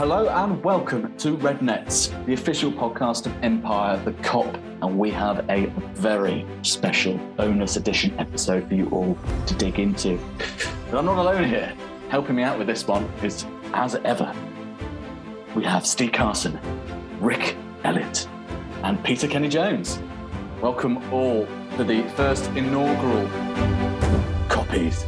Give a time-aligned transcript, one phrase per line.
[0.00, 5.10] Hello and welcome to Red Nets, the official podcast of Empire, the Kop, and we
[5.10, 10.18] have a very special bonus edition episode for you all to dig into.
[10.90, 11.74] But I'm not alone here.
[12.08, 13.44] Helping me out with this one is,
[13.74, 14.34] as ever,
[15.54, 16.58] we have Steve Carson,
[17.20, 17.54] Rick
[17.84, 18.26] Elliott,
[18.82, 20.00] and Peter Kenny Jones.
[20.62, 23.28] Welcome all to the first inaugural
[24.48, 25.04] Koppies.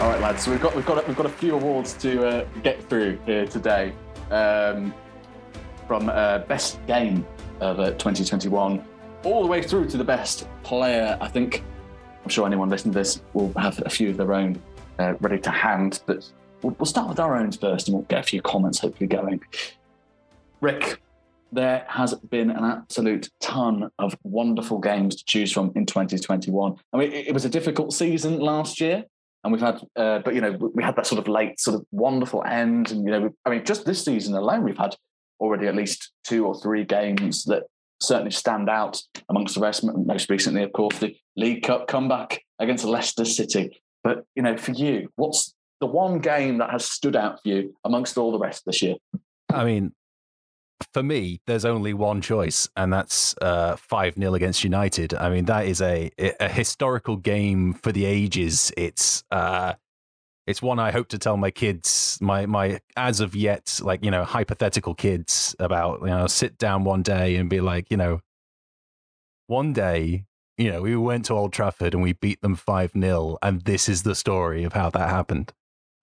[0.00, 0.44] All right, lads.
[0.44, 3.46] So we've got we've got we've got a few awards to uh, get through here
[3.46, 3.92] today.
[4.30, 4.94] Um,
[5.86, 7.26] from uh, best game
[7.60, 8.82] of uh, 2021
[9.24, 11.18] all the way through to the best player.
[11.20, 11.64] I think
[12.22, 14.62] I'm sure anyone listening to this will have a few of their own
[14.98, 16.30] uh, ready to hand, but
[16.62, 19.42] we'll, we'll start with our own first, and we'll get a few comments hopefully going.
[20.62, 21.02] Rick,
[21.52, 26.76] there has been an absolute ton of wonderful games to choose from in 2021.
[26.92, 29.04] I mean, it, it was a difficult season last year,
[29.42, 31.86] and we've had, uh, but you know, we had that sort of late, sort of
[31.90, 34.96] wonderful end, and you know, I mean, just this season alone, we've had
[35.40, 37.64] already at least two or three games that
[38.00, 39.84] certainly stand out amongst the rest.
[39.84, 43.82] Most recently, of course, the League Cup comeback against Leicester City.
[44.04, 47.74] But you know, for you, what's the one game that has stood out for you
[47.84, 48.96] amongst all the rest this year?
[49.52, 49.92] I mean,
[50.92, 55.14] for me, there's only one choice, and that's uh, five 0 against United.
[55.14, 58.72] I mean, that is a a historical game for the ages.
[58.76, 59.74] It's uh,
[60.46, 64.10] it's one I hope to tell my kids, my my as of yet, like you
[64.10, 66.00] know, hypothetical kids about.
[66.00, 68.20] You know, sit down one day and be like, you know,
[69.46, 70.24] one day,
[70.58, 73.88] you know, we went to Old Trafford and we beat them five 0 and this
[73.88, 75.52] is the story of how that happened.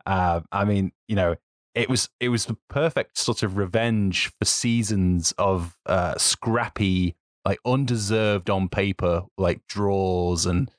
[0.05, 1.35] Uh, I mean, you know,
[1.77, 7.59] it was it was the perfect sort of revenge for seasons of uh, scrappy, like
[7.65, 10.71] undeserved on paper, like draws and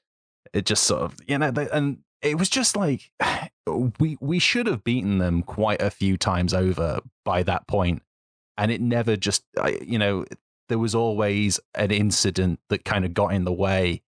[0.52, 3.10] it just sort of you know and it was just like
[3.98, 8.03] we we should have beaten them quite a few times over by that point.
[8.56, 9.44] And it never just
[9.82, 10.25] you know
[10.69, 14.03] there was always an incident that kind of got in the way.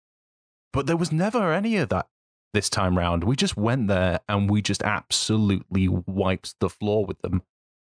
[0.74, 2.08] But there was never any of that
[2.54, 7.20] this time round we just went there and we just absolutely wiped the floor with
[7.22, 7.42] them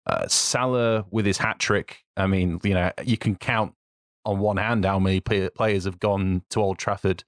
[0.08, 3.74] uh, Salah with his hat trick I mean you know you can count
[4.28, 7.24] on one hand how many players have gone to Old Trafford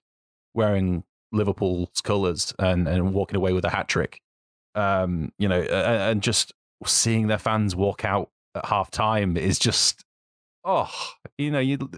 [0.53, 4.19] wearing Liverpool's colours and, and walking away with a hat trick.
[4.75, 6.53] Um, you know, and, and just
[6.85, 10.03] seeing their fans walk out at half time is just,
[10.63, 10.91] oh,
[11.37, 11.89] you know, you,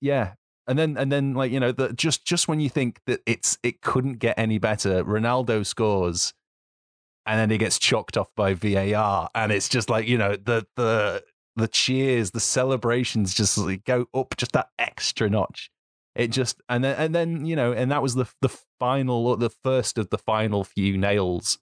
[0.00, 0.32] yeah.
[0.66, 3.80] And then, and then, like you know, just just when you think that it's it
[3.80, 6.34] couldn't get any better, Ronaldo scores,
[7.26, 10.64] and then he gets chalked off by VAR, and it's just like you know the
[10.76, 11.24] the
[11.56, 15.70] the cheers, the celebrations just like go up just that extra notch.
[16.14, 19.36] It just and then and then you know, and that was the the final, or
[19.36, 21.58] the first of the final few nails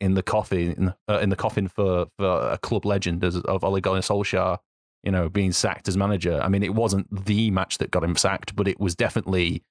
[0.00, 3.80] in the coffin uh, in the coffin for for a club legend as, of Ole
[3.80, 4.58] Gunnar Solskjaer.
[5.04, 6.40] You know, being sacked as manager.
[6.42, 9.62] I mean, it wasn't the match that got him sacked, but it was definitely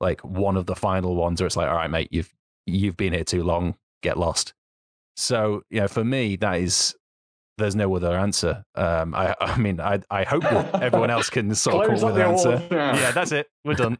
[0.00, 2.32] like one of the final ones where it's like, all right, mate, you've
[2.66, 4.54] you've been here too long, get lost.
[5.16, 6.94] So, you know, for me, that is
[7.58, 8.64] there's no other answer.
[8.74, 10.44] Um, I, I mean, I, I hope
[10.74, 12.62] everyone else can sort of come with an answer.
[12.70, 12.96] Yeah.
[12.96, 13.48] yeah, that's it.
[13.64, 13.98] We're done.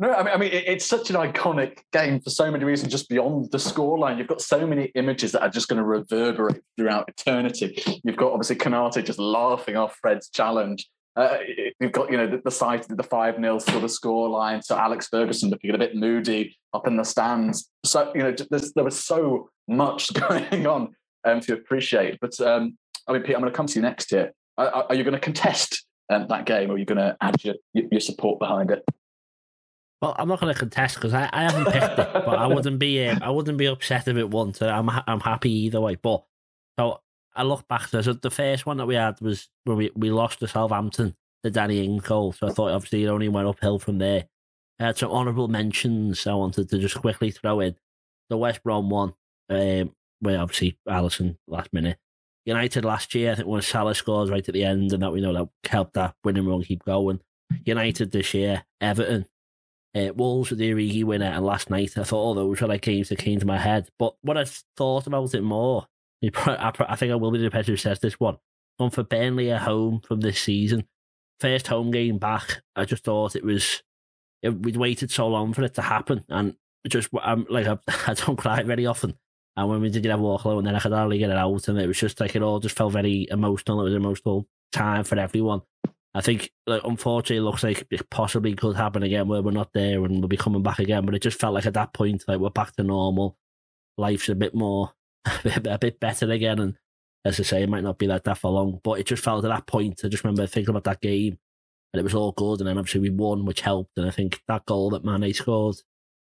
[0.00, 2.90] No, I mean, I mean, it's such an iconic game for so many reasons.
[2.90, 6.62] Just beyond the scoreline, you've got so many images that are just going to reverberate
[6.78, 7.82] throughout eternity.
[8.02, 10.88] You've got obviously Konate just laughing off Fred's challenge.
[11.16, 11.36] Uh,
[11.80, 14.64] you've got you know the, the of the five 0 sort of scoreline.
[14.64, 17.68] So Alex Ferguson looking a bit moody up in the stands.
[17.84, 18.34] So you know
[18.74, 20.94] there was so much going on
[21.26, 22.16] um, to appreciate.
[22.22, 24.32] But um, I mean, Pete, I'm going to come to you next here.
[24.56, 27.44] Are, are you going to contest um, that game, or are you going to add
[27.44, 28.82] your, your support behind it?
[30.00, 32.78] Well, I'm not going to contest because I, I haven't picked it, but I wouldn't
[32.78, 34.54] be um, I wouldn't be upset if it won.
[34.54, 35.96] So I'm I'm happy either way.
[35.96, 36.24] But
[36.78, 37.00] so
[37.34, 40.10] I look back to so the first one that we had was when we, we
[40.10, 42.32] lost to Southampton, the Danny Ings goal.
[42.32, 44.24] So I thought obviously it only went uphill from there.
[44.78, 47.76] I had some honourable mentions I wanted to just quickly throw in.
[48.30, 49.12] The West Brom one,
[49.50, 51.98] um, where obviously Alisson last minute.
[52.46, 55.20] United last year, I think when Salah scores right at the end, and that we
[55.20, 57.20] know that helped that winning run keep going.
[57.66, 59.26] United this year, Everton,
[59.94, 62.82] uh, Wolves with the Origi winner, and last night I thought all those were like
[62.82, 63.88] games that came to my head.
[63.98, 64.44] But when I
[64.76, 65.86] thought about it more,
[66.22, 68.38] I think I will be the person who says this one.
[68.76, 70.84] One for Burnley at home from this season,
[71.38, 72.62] first home game back.
[72.76, 73.82] I just thought it was
[74.42, 76.54] it, we'd waited so long for it to happen, and
[76.88, 79.16] just I'm like I, I don't cry very often,
[79.56, 81.78] and when we did have Walklow, and then I could hardly get it out, and
[81.78, 83.80] it was just like it all just felt very emotional.
[83.80, 85.62] It was an emotional time for everyone.
[86.12, 89.72] I think, like, unfortunately, it looks like it possibly could happen again where we're not
[89.72, 91.06] there and we'll be coming back again.
[91.06, 93.36] But it just felt like at that point, like we're back to normal.
[93.96, 94.92] life's a bit more,
[95.44, 96.58] a bit better again.
[96.58, 96.76] And
[97.24, 99.44] as I say, it might not be like that for long, but it just felt
[99.44, 100.00] at that point.
[100.04, 101.38] I just remember thinking about that game,
[101.92, 102.60] and it was all good.
[102.60, 103.96] And then obviously we won, which helped.
[103.96, 105.76] And I think that goal that Mane scored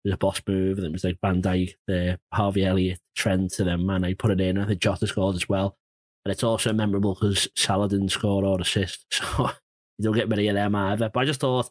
[0.04, 3.68] was a boss move, and it was like Van Dijk, the Harvey Elliott, Trent, and
[3.68, 4.60] then Mane put it in.
[4.60, 5.77] I think Jota scored as well.
[6.24, 9.51] And it's also memorable because Salah didn't score or assist, so
[10.01, 11.09] you don't get many of them either.
[11.09, 11.69] But I just thought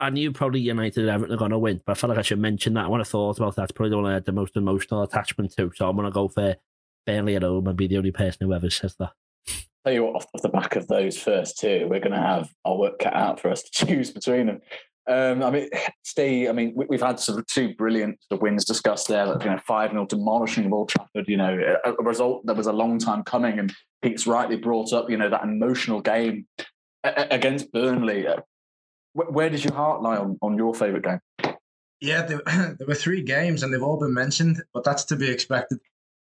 [0.00, 2.22] I knew probably United and Everton are going to win, but I felt like I
[2.22, 2.90] should mention that.
[2.90, 5.54] When I thought about that, it's probably the one I had the most emotional attachment
[5.56, 5.72] to.
[5.74, 6.56] So I'm going to go for
[7.06, 9.12] Burnley at home and be the only person who ever says that.
[9.84, 12.48] Tell you what, off, off the back of those first two, we're going to have
[12.64, 14.60] our work cut out for us to choose between them.
[15.08, 15.68] Um, I mean,
[16.04, 19.24] Steve, I mean, we, have had sort of two brilliant wins discussed there.
[19.24, 22.56] Like, you know, 5 0 demolishing of Old Trafford, you know, a, a, result that
[22.56, 23.58] was a long time coming.
[23.58, 26.46] And Pete's rightly brought up, you know, that emotional game
[27.04, 28.26] against Burnley.
[29.12, 31.54] Where does your heart lie on, on your favourite game?
[32.00, 35.30] Yeah, there, there, were three games and they've all been mentioned, but that's to be
[35.30, 35.78] expected.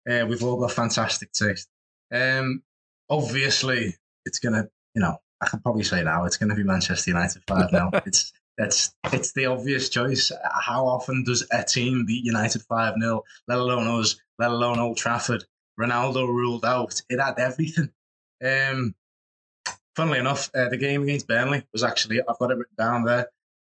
[0.09, 1.67] Uh, we've all got fantastic taste.
[2.13, 2.61] Um,
[3.09, 3.95] obviously,
[4.25, 7.11] it's going to, you know, I can probably say now it's going to be Manchester
[7.11, 7.89] United 5 now.
[8.05, 10.31] it's it's it's the obvious choice.
[10.61, 14.97] How often does a team beat United 5 0, let alone us, let alone Old
[14.97, 15.43] Trafford?
[15.79, 17.01] Ronaldo ruled out.
[17.09, 17.89] It had everything.
[18.43, 18.95] Um,
[19.95, 23.27] funnily enough, uh, the game against Burnley was actually I've got it written down there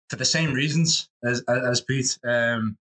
[0.09, 2.17] for the same reasons as as Pete.
[2.23, 2.77] Um,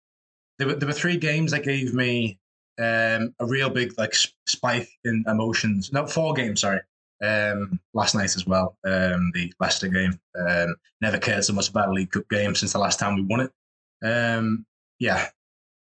[0.58, 2.40] there were there were three games that gave me
[2.78, 4.14] um, a real big like
[4.48, 5.92] spike in emotions.
[5.92, 6.62] No, four games.
[6.62, 6.82] Sorry.
[7.22, 10.18] Um, last night as well, um, the Leicester game.
[10.40, 13.24] Um, never cared so much about a League Cup game since the last time we
[13.24, 13.52] won it.
[14.02, 14.66] Um,
[15.00, 15.28] yeah,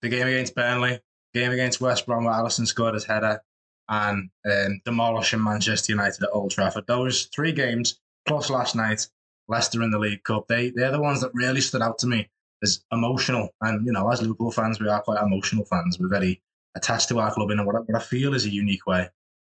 [0.00, 1.00] the game against Burnley,
[1.34, 3.42] game against West Brom where Alisson scored his header,
[3.88, 6.86] and um, demolishing Manchester United at Old Trafford.
[6.86, 9.06] Those three games, plus last night,
[9.48, 12.28] Leicester in the League Cup, they, they're the ones that really stood out to me
[12.62, 13.48] as emotional.
[13.62, 15.98] And, you know, as Liverpool fans, we are quite emotional fans.
[15.98, 16.42] We're very
[16.76, 19.08] attached to our club in what, what I feel is a unique way.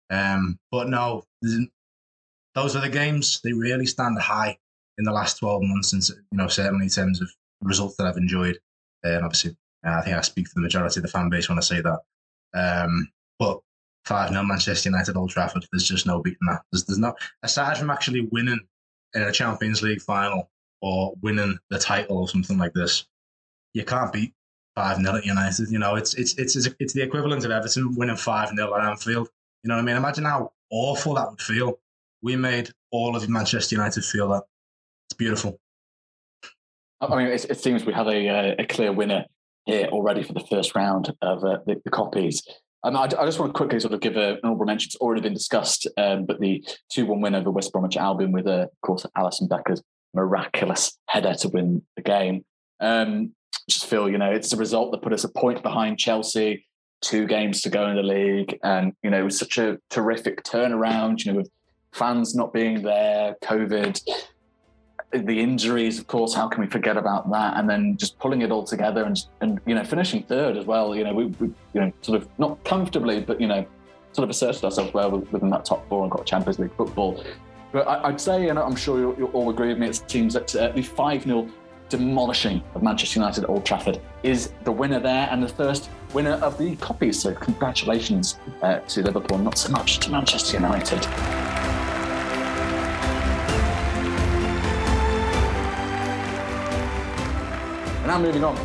[0.09, 1.25] Um, but no,
[2.55, 3.39] those are the games.
[3.43, 4.57] They really stand high
[4.97, 7.29] in the last 12 months, and, you know, certainly in terms of
[7.61, 8.59] results that I've enjoyed.
[9.03, 11.61] And obviously, I think I speak for the majority of the fan base when I
[11.61, 11.99] say that.
[12.53, 13.59] Um, but
[14.05, 15.65] 5 0 Manchester United Old Trafford.
[15.71, 16.61] There's just no beating that.
[16.71, 17.13] There's, there's no,
[17.43, 18.59] aside from actually winning
[19.13, 20.49] in a Champions League final
[20.81, 23.05] or winning the title or something like this,
[23.73, 24.33] you can't beat
[24.75, 25.69] 5 0 at United.
[25.69, 29.29] You know, it's, it's, it's, it's the equivalent of Everton winning 5 0 at Anfield.
[29.63, 29.95] You know what I mean?
[29.95, 31.79] Imagine how awful that would feel.
[32.21, 34.43] We made all of Manchester United feel that.
[35.07, 35.59] It's beautiful.
[37.01, 39.25] I mean, it, it seems we have a, uh, a clear winner
[39.65, 42.41] here already for the first round of uh, the, the Koppies.
[42.83, 44.87] Um, I, I, just want to quickly sort of give a, an honourable mention.
[44.87, 48.45] It's already been discussed, um, but the 2 1 win over West Bromwich Albion with,
[48.45, 49.81] uh, of course, Alisson Becker's
[50.13, 52.43] miraculous header to win the game.
[52.79, 53.31] Um,
[53.69, 56.65] just feel, you know, it's a result that put us a point behind Chelsea,
[57.01, 58.59] two games to go in the league.
[58.63, 61.49] And, you know, it was such a terrific turnaround, you know, with
[61.93, 64.01] fans not being there, COVID,
[65.13, 67.57] the injuries, of course, how can we forget about that?
[67.57, 70.95] And then just pulling it all together and, and you know, finishing third as well.
[70.95, 73.65] You know, we, we you know, sort of not comfortably, but, you know,
[74.11, 77.23] sort of asserted ourselves well within that top four and got Champions League football.
[77.71, 80.33] But I, would say, and I'm sure you'll, you'll, all agree with me, it seems
[80.35, 81.49] that uh, the 5 0
[81.89, 86.33] demolishing of Manchester United at Old Trafford is the winner there and the first winner
[86.33, 87.15] of the Koppies.
[87.15, 91.01] So, congratulations uh, to Liverpool, not so much to Manchester United.
[98.13, 98.55] Now moving on,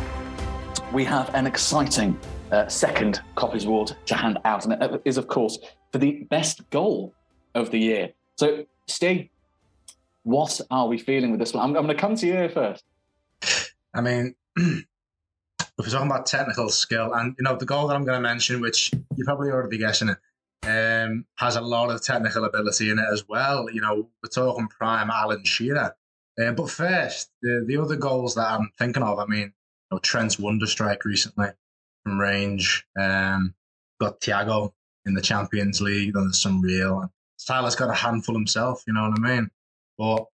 [0.93, 2.19] we have an exciting
[2.51, 5.57] uh, second Koppies Award to hand out, and it is, of course,
[5.91, 7.15] for the best goal
[7.55, 8.13] of the year.
[8.35, 9.29] So, Steve,
[10.21, 11.63] what are we feeling with this one?
[11.63, 12.83] I'm, I'm going to come to you first.
[13.91, 14.85] I mean, if
[15.79, 18.61] we're talking about technical skill, and you know, the goal that I'm going to mention,
[18.61, 20.19] which you're probably already guessing it,
[20.67, 23.67] um, has a lot of technical ability in it as well.
[23.71, 25.95] You know, we're talking prime Alan Shearer.
[26.39, 29.51] Uh, but first, the, the other goals that I'm thinking of, I mean, you
[29.91, 31.49] know, Trent's wonder strike recently
[32.03, 32.85] from range.
[32.99, 33.53] Um,
[33.99, 34.71] got Thiago
[35.05, 36.13] in the Champions League.
[36.13, 37.11] Then there's some real.
[37.45, 38.83] Tyler's got a handful himself.
[38.87, 39.49] You know what I mean?
[39.97, 40.25] But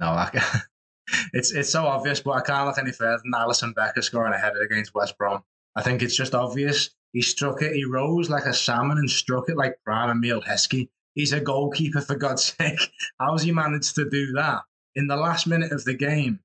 [0.00, 0.30] no, I,
[1.32, 2.20] it's it's so obvious.
[2.20, 5.42] But I can't look any further than Alisson Becker scoring a header against West Brom.
[5.74, 6.90] I think it's just obvious.
[7.12, 7.74] He struck it.
[7.74, 10.88] He rose like a salmon and struck it like Prime Emile Heskey.
[11.14, 12.90] He's a goalkeeper for God's sake.
[13.20, 14.62] How's he managed to do that?
[14.94, 16.40] In the last minute of the game.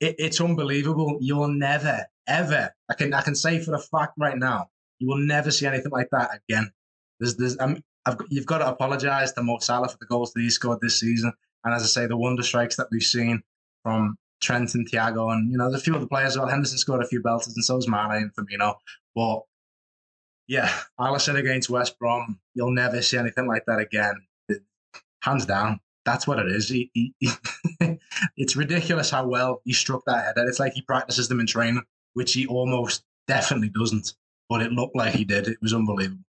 [0.00, 1.18] It, it's unbelievable.
[1.20, 5.18] You'll never, ever, I can, I can say for a fact right now, you will
[5.18, 6.72] never see anything like that again.
[7.20, 10.50] There's, there's, I've, you've got to apologise to Mo Salah for the goals that he
[10.50, 11.32] scored this season.
[11.64, 13.42] And as I say, the wonder strikes that we've seen
[13.82, 16.36] from Trent and Thiago, and you know, there's a few other players.
[16.36, 18.74] Well, Henderson scored a few belters, and so has Mane and Firmino.
[19.14, 19.42] But
[20.46, 20.70] yeah,
[21.00, 24.14] Alisson against West Brom, you'll never see anything like that again.
[25.22, 26.68] Hands down, that's what it is.
[26.68, 27.14] He, he,
[28.36, 30.46] it's ridiculous how well he struck that header.
[30.48, 31.82] It's like he practices them in training,
[32.14, 34.14] which he almost definitely doesn't.
[34.48, 35.48] But it looked like he did.
[35.48, 36.24] It was unbelievable.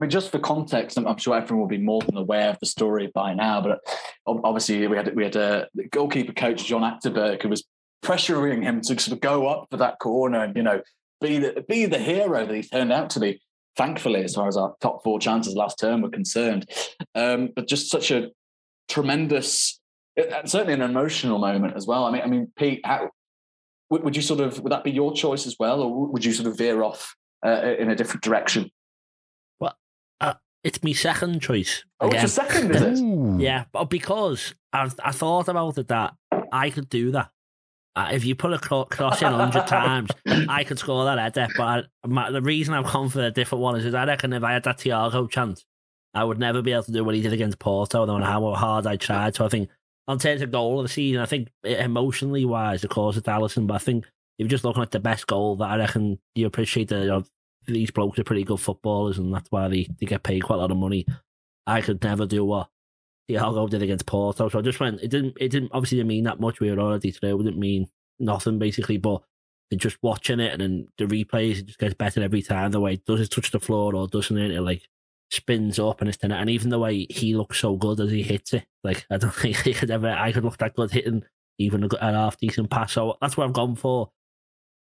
[0.00, 2.58] I mean, just for context, I'm, I'm, sure everyone will be more than aware of
[2.60, 3.60] the story by now.
[3.60, 3.80] But
[4.26, 7.64] obviously, we had we had a goalkeeper coach John Achterberg who was
[8.04, 10.80] pressuring him to sort of go up for that corner and you know
[11.20, 13.40] be the be the hero that he turned out to be.
[13.76, 16.68] Thankfully, as far as our top four chances last term were concerned,
[17.14, 18.30] um, but just such a
[18.88, 19.80] tremendous,
[20.44, 22.04] certainly an emotional moment as well.
[22.04, 23.10] I mean, I mean, Pete, how,
[23.90, 26.32] would, would you sort of would that be your choice as well, or would you
[26.32, 27.14] sort of veer off
[27.44, 28.70] uh, in a different direction?
[29.60, 29.74] Well,
[30.20, 31.84] uh, it's my second choice.
[32.00, 32.24] Oh, again.
[32.24, 33.40] it's your second, is it?
[33.40, 36.14] yeah, but because I, I thought about it that
[36.52, 37.30] I could do that.
[37.96, 41.48] Uh, if you put a cross in hundred times, I could score that header.
[41.56, 44.32] But I, my, the reason I've come for a different one is, is I reckon
[44.32, 45.64] if I had that Thiago chance,
[46.18, 48.52] I would never be able to do what he did against Porto, no matter how
[48.54, 49.36] hard I tried.
[49.36, 49.70] So I think,
[50.06, 53.66] on terms of goal of the season, I think emotionally wise, of course, it's Alisson.
[53.66, 54.10] But I think if
[54.44, 57.24] you're just looking at the best goal, that I reckon you appreciate that you know,
[57.66, 60.60] these blokes are pretty good footballers, and that's why they, they get paid quite a
[60.60, 61.06] lot of money.
[61.66, 62.68] I could never do what
[63.30, 64.48] Thiago did against Porto.
[64.48, 65.02] So I just went.
[65.02, 65.36] It didn't.
[65.38, 66.60] It didn't obviously didn't mean that much.
[66.60, 67.40] We were already through.
[67.40, 69.22] It didn't mean nothing basically, but
[69.76, 72.70] just watching it and then the replays, it just gets better every time.
[72.70, 74.50] The way does it touch the floor or doesn't it?
[74.50, 74.88] It like
[75.30, 76.30] spins up and it's it.
[76.30, 79.34] And even the way he looks so good as he hits it, like I don't
[79.34, 81.24] think he could ever, I could look that good hitting
[81.58, 82.92] even a, a half decent pass.
[82.92, 84.10] So that's what I've gone for.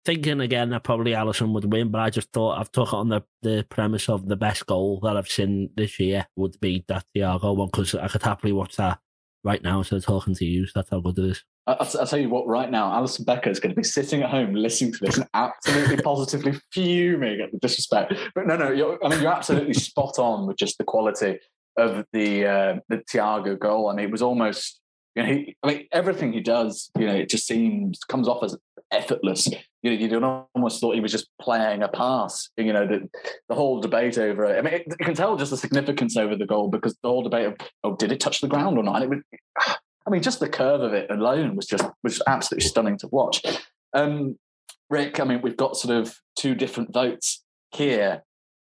[0.04, 3.22] Thinking again that probably Alisson would win, but I just thought I've took on the,
[3.42, 7.56] the premise of the best goal that I've seen this year would be that Thiago
[7.56, 9.00] one because I could happily watch that
[9.42, 10.66] right now instead of talking to you.
[10.72, 11.44] That's how good it is.
[11.66, 14.30] I'll, I'll, tell you what, right now, Alisson Becker is going to be sitting at
[14.30, 18.14] home listening to this and absolutely positively fuming at the disrespect.
[18.35, 21.38] But no, no, I mean, you're absolutely spot on with just the quality
[21.76, 23.90] of the uh, the Thiago goal.
[23.90, 24.80] I mean, it was almost,
[25.14, 28.44] you know, he, I mean, everything he does, you know, it just seems comes off
[28.44, 28.56] as
[28.92, 29.49] effortless.
[29.82, 32.49] You know, you almost thought he was just playing a pass.
[32.56, 33.08] You know, the,
[33.49, 34.58] the whole debate over it.
[34.58, 37.23] I mean, it, you can tell just the significance over the goal because the whole
[37.23, 39.02] debate of, oh, did it touch the ground or not?
[39.02, 39.20] It was,
[40.06, 43.42] I mean, just the curve of it alone was just was absolutely stunning to watch.
[43.92, 44.38] Um,
[44.88, 48.22] Rick, I mean, we've got sort of two different votes here.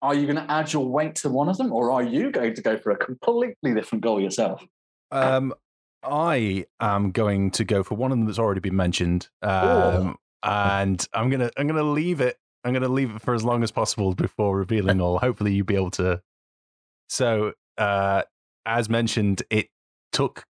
[0.02, 2.54] Are you going to add your weight to one of them, or are you going
[2.54, 4.64] to go for a completely different goal yourself?
[5.12, 5.54] Um,
[6.02, 11.06] I am going to go for one of them that's already been mentioned, um, and
[11.12, 12.38] I'm gonna I'm gonna leave it.
[12.64, 15.18] I'm gonna leave it for as long as possible before revealing all.
[15.18, 16.22] Hopefully, you'll be able to.
[17.08, 18.22] So, uh,
[18.64, 19.68] as mentioned, it
[20.12, 20.46] took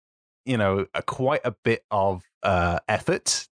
[0.49, 3.47] you know a, quite a bit of uh, effort,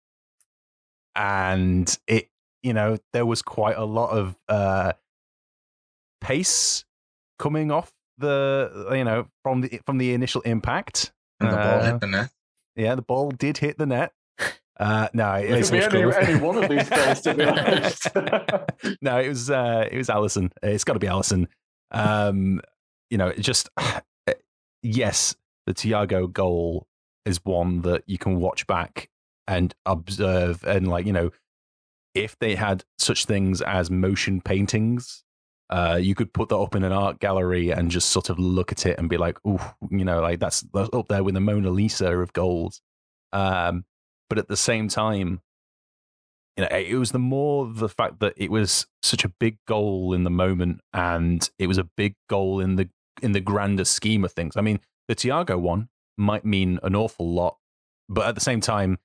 [1.15, 2.29] and it
[2.63, 4.93] you know there was quite a lot of uh,
[6.19, 6.83] pace
[7.39, 11.13] coming off the you know from the from the initial impact.
[11.39, 12.31] And the ball hit uh, the net.
[12.75, 14.11] Yeah, the ball did hit the net.
[14.79, 18.07] Uh, no, it, it could be any, any, one of these guys, to be honest.
[19.01, 20.51] no, it was uh, it was Alisson.
[20.63, 21.47] It's got to be Alisson.
[21.91, 22.61] Um,
[23.09, 23.69] you know, just
[24.81, 25.35] yes,
[25.67, 26.86] the Thiago goal
[27.27, 29.09] is one that you can watch back
[29.47, 31.29] and observe and like you know
[32.13, 35.23] if they had such things as motion paintings
[35.69, 38.71] uh, you could put that up in an art gallery and just sort of look
[38.71, 41.41] at it and be like, oh, you know, like that's, that's up there with the
[41.41, 42.79] Mona Lisa of gold.
[43.33, 43.83] Um,
[44.29, 45.41] but at the same time,
[46.55, 50.13] you know, it was the more the fact that it was such a big goal
[50.13, 52.89] in the moment, and it was a big goal in the
[53.21, 54.57] in the grander scheme of things.
[54.57, 57.57] I mean, the Thiago one might mean an awful lot,
[58.09, 58.97] but at the same time,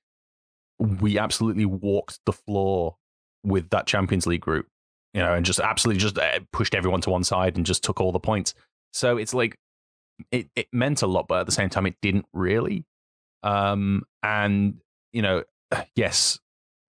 [0.79, 2.97] we absolutely walked the floor
[3.43, 4.67] with that Champions League group,
[5.13, 8.01] you know, and just absolutely just uh, pushed everyone to one side and just took
[8.01, 8.53] all the points.
[8.91, 9.57] So it's like
[10.31, 12.85] it it meant a lot, but at the same time, it didn't really.
[13.43, 14.79] Um, and
[15.11, 15.43] you know,
[15.95, 16.39] yes,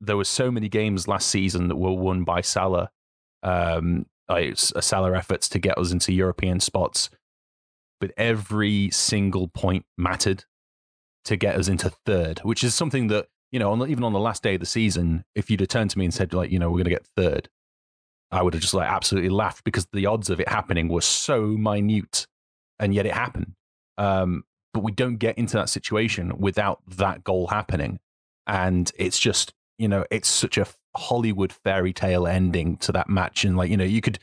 [0.01, 2.91] there were so many games last season that were won by Salah,
[3.43, 7.11] um, like Salah efforts to get us into European spots
[8.01, 10.45] but every single point mattered
[11.25, 14.13] to get us into third, which is something that, you know, on the, even on
[14.13, 16.51] the last day of the season, if you'd have turned to me and said, like,
[16.51, 17.49] you know, we're going to get third,
[18.31, 21.47] I would have just like absolutely laughed because the odds of it happening were so
[21.47, 22.27] minute
[22.79, 23.55] and yet it happened.
[23.97, 28.01] Um, but we don't get into that situation without that goal happening.
[28.47, 33.45] And it's just, you know, it's such a Hollywood fairy tale ending to that match.
[33.45, 34.19] And like, you know, you could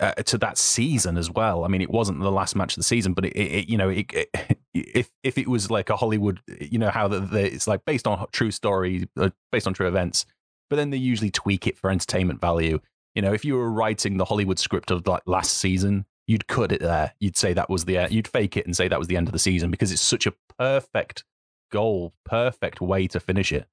[0.00, 1.64] uh, to that season as well.
[1.64, 3.88] I mean, it wasn't the last match of the season, but it, it you know,
[3.88, 7.66] it, it, if if it was like a Hollywood, you know, how the, the, it's
[7.66, 10.26] like based on true story, uh, based on true events,
[10.70, 12.80] but then they usually tweak it for entertainment value.
[13.14, 16.72] You know, if you were writing the Hollywood script of like last season, you'd cut
[16.72, 17.12] it there.
[17.20, 19.32] You'd say that was the you'd fake it and say that was the end of
[19.32, 21.24] the season because it's such a perfect
[21.70, 23.66] goal, perfect way to finish it.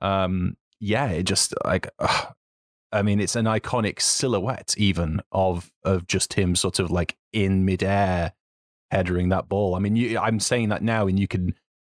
[0.00, 1.88] Um, yeah, it just like
[2.92, 7.64] I mean, it's an iconic silhouette even of of just him sort of like in
[7.64, 8.32] midair
[8.90, 9.74] headering that ball.
[9.74, 11.54] I mean, you, I'm saying that now, and you can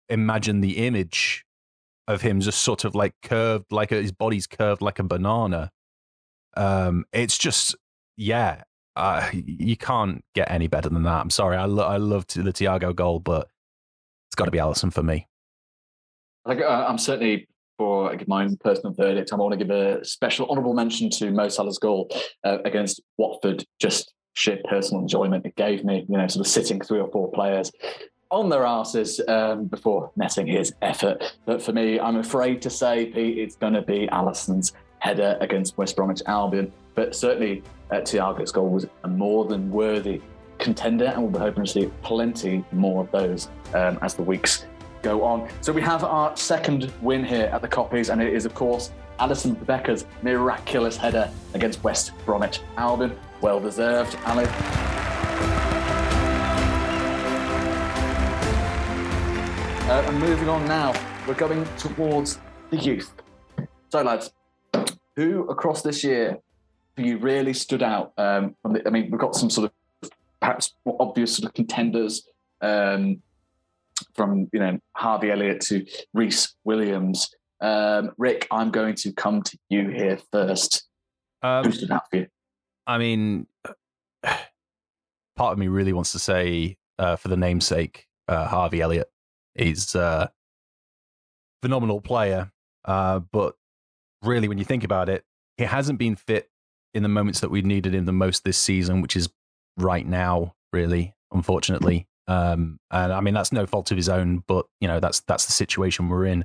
[0.09, 1.45] imagine the image
[2.07, 5.71] of him just sort of like curved, like a, his body's curved like a banana.
[6.57, 7.75] Um, it's just,
[8.17, 11.21] yeah, uh, you can't get any better than that.
[11.21, 13.49] I'm sorry, I, lo- I loved the Thiago goal, but
[14.29, 15.29] it's got to be Alisson for me.
[16.47, 20.49] Think, uh, I'm certainly for my own personal verdict, I want to give a special
[20.49, 22.11] honourable mention to Mo Salah's goal
[22.45, 23.65] uh, against Watford.
[23.81, 27.31] Just sheer personal enjoyment it gave me, you know, sort of sitting three or four
[27.33, 27.71] players
[28.31, 31.37] on their asses um, before netting his effort.
[31.45, 35.77] But for me, I'm afraid to say, Pete, it's going to be Alisson's header against
[35.77, 36.73] West Bromwich Albion.
[36.95, 40.23] But certainly, uh, Thiago's goal was a more than worthy
[40.59, 44.67] contender, and we'll be hoping to see plenty more of those um, as the weeks
[45.03, 45.49] go on.
[45.61, 48.93] So we have our second win here at the Koppies, and it is, of course,
[49.19, 53.17] Alisson Becker's miraculous header against West Bromwich Albion.
[53.41, 54.47] Well deserved, Ali.
[59.89, 60.95] Uh, and moving on now,
[61.27, 62.39] we're going towards
[62.71, 63.13] the youth.
[63.91, 64.33] So, lads,
[65.17, 66.39] who across this year
[66.97, 68.13] for you really stood out?
[68.17, 69.71] Um, I mean, we've got some sort
[70.03, 72.27] of perhaps more obvious sort of contenders.
[72.61, 73.23] Um,
[74.15, 77.31] from you know Harvey Elliott to Rhys Williams.
[77.61, 80.85] Um, Rick, I'm going to come to you here first.
[81.43, 82.27] Um, Who stood out for you?
[82.87, 83.47] I mean,
[84.25, 89.11] part of me really wants to say, uh, for the namesake, uh, Harvey Elliott
[89.55, 90.33] is a
[91.63, 92.51] phenomenal player,
[92.85, 93.55] uh, but
[94.23, 95.25] really, when you think about it,
[95.57, 96.51] he hasn't been fit
[96.95, 99.29] in the moments that we needed him the most this season, which is
[99.77, 102.07] right now, really, unfortunately.
[102.33, 105.45] Um, and I mean that's no fault of his own, but you know that's that's
[105.45, 106.45] the situation we're in.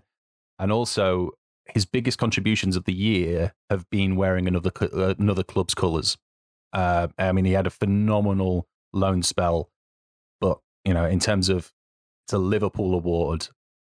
[0.60, 1.32] And also,
[1.66, 6.18] his biggest contributions of the year have been wearing another uh, another club's colours.
[6.74, 9.70] Uh, I mean, he had a phenomenal loan spell,
[10.42, 11.72] but you know, in terms of
[12.26, 13.48] it's a Liverpool award,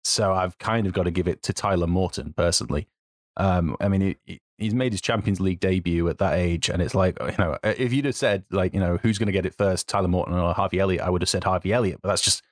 [0.04, 2.90] so I've kind of got to give it to Tyler Morton personally.
[3.38, 6.96] Um, I mean, he, he's made his Champions League debut at that age, and it's
[6.96, 9.54] like you know, if you'd have said like you know who's going to get it
[9.54, 12.44] first, Tyler Morton or Harvey Elliott, I would have said Harvey Elliott, but that's just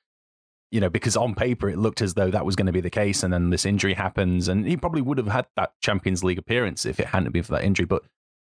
[0.71, 2.89] you know because on paper it looked as though that was going to be the
[2.89, 6.39] case, and then this injury happens, and he probably would have had that Champions League
[6.39, 7.85] appearance if it hadn't been for that injury.
[7.85, 8.03] But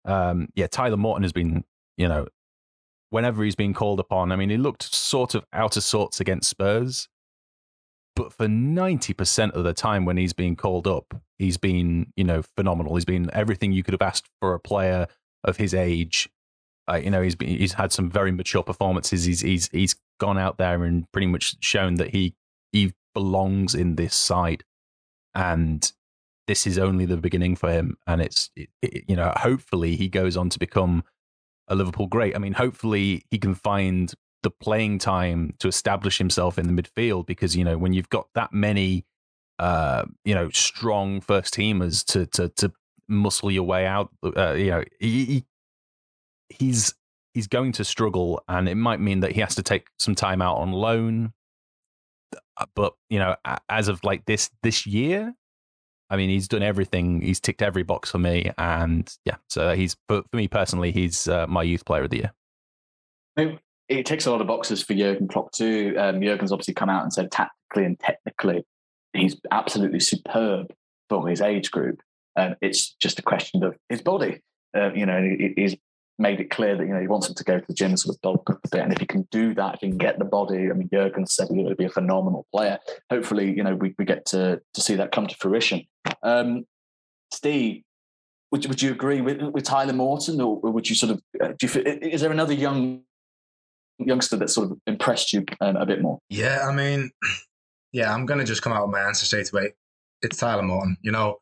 [0.05, 1.63] um, yeah, Tyler Morton has been
[1.97, 2.27] you know
[3.09, 6.49] whenever he's been called upon, I mean, he looked sort of out of sorts against
[6.49, 7.07] Spurs
[8.19, 12.41] but for 90% of the time when he's been called up, he's been, you know,
[12.57, 12.95] phenomenal.
[12.95, 15.07] He's been everything you could have asked for a player
[15.45, 16.27] of his age.
[16.91, 19.23] Uh, you know, he's been, he's had some very mature performances.
[19.23, 22.35] He's he's he's gone out there and pretty much shown that he
[22.73, 24.65] he belongs in this side,
[25.33, 25.89] and
[26.45, 27.97] this is only the beginning for him.
[28.05, 31.05] And it's it, it, you know, hopefully he goes on to become
[31.69, 32.35] a Liverpool great.
[32.35, 37.25] I mean, hopefully he can find the playing time to establish himself in the midfield
[37.25, 39.05] because you know when you've got that many
[39.59, 42.71] uh, you know strong first teamers to to to
[43.07, 45.45] muscle your way out uh, you know he,
[46.49, 46.93] he's
[47.33, 50.41] he's going to struggle and it might mean that he has to take some time
[50.41, 51.33] out on loan
[52.57, 53.35] uh, but you know
[53.67, 55.33] as of like this this year
[56.11, 57.21] I mean, he's done everything.
[57.21, 59.35] He's ticked every box for me, and yeah.
[59.47, 64.05] So he's, for, for me personally, he's uh, my youth player of the year it
[64.05, 65.95] takes a lot of boxes for Jurgen Klopp too.
[65.97, 68.63] Um, Jurgen's obviously come out and said tactically and technically
[69.13, 70.71] he's absolutely superb
[71.09, 72.01] for his age group.
[72.35, 74.41] Um, it's just a question of his body.
[74.75, 75.75] Uh, you know, he, he's
[76.19, 77.99] made it clear that you know he wants him to go to the gym and
[77.99, 78.81] sort of bulk up a bit.
[78.81, 80.69] And if he can do that, he can get the body.
[80.69, 82.77] I mean, Jurgen said going to be a phenomenal player.
[83.09, 85.85] Hopefully, you know, we, we get to to see that come to fruition.
[86.21, 86.65] Um,
[87.31, 87.83] Steve,
[88.51, 91.67] would, would you agree with, with Tyler Morton, or would you sort of uh, do
[91.67, 93.01] you, is there another young
[93.99, 96.19] youngster that sort of impressed you um, a bit more?
[96.29, 97.11] Yeah, I mean,
[97.91, 99.73] yeah, I'm going to just come out with my answer straight away.
[100.21, 100.97] It's Tyler Morton.
[101.01, 101.39] You know,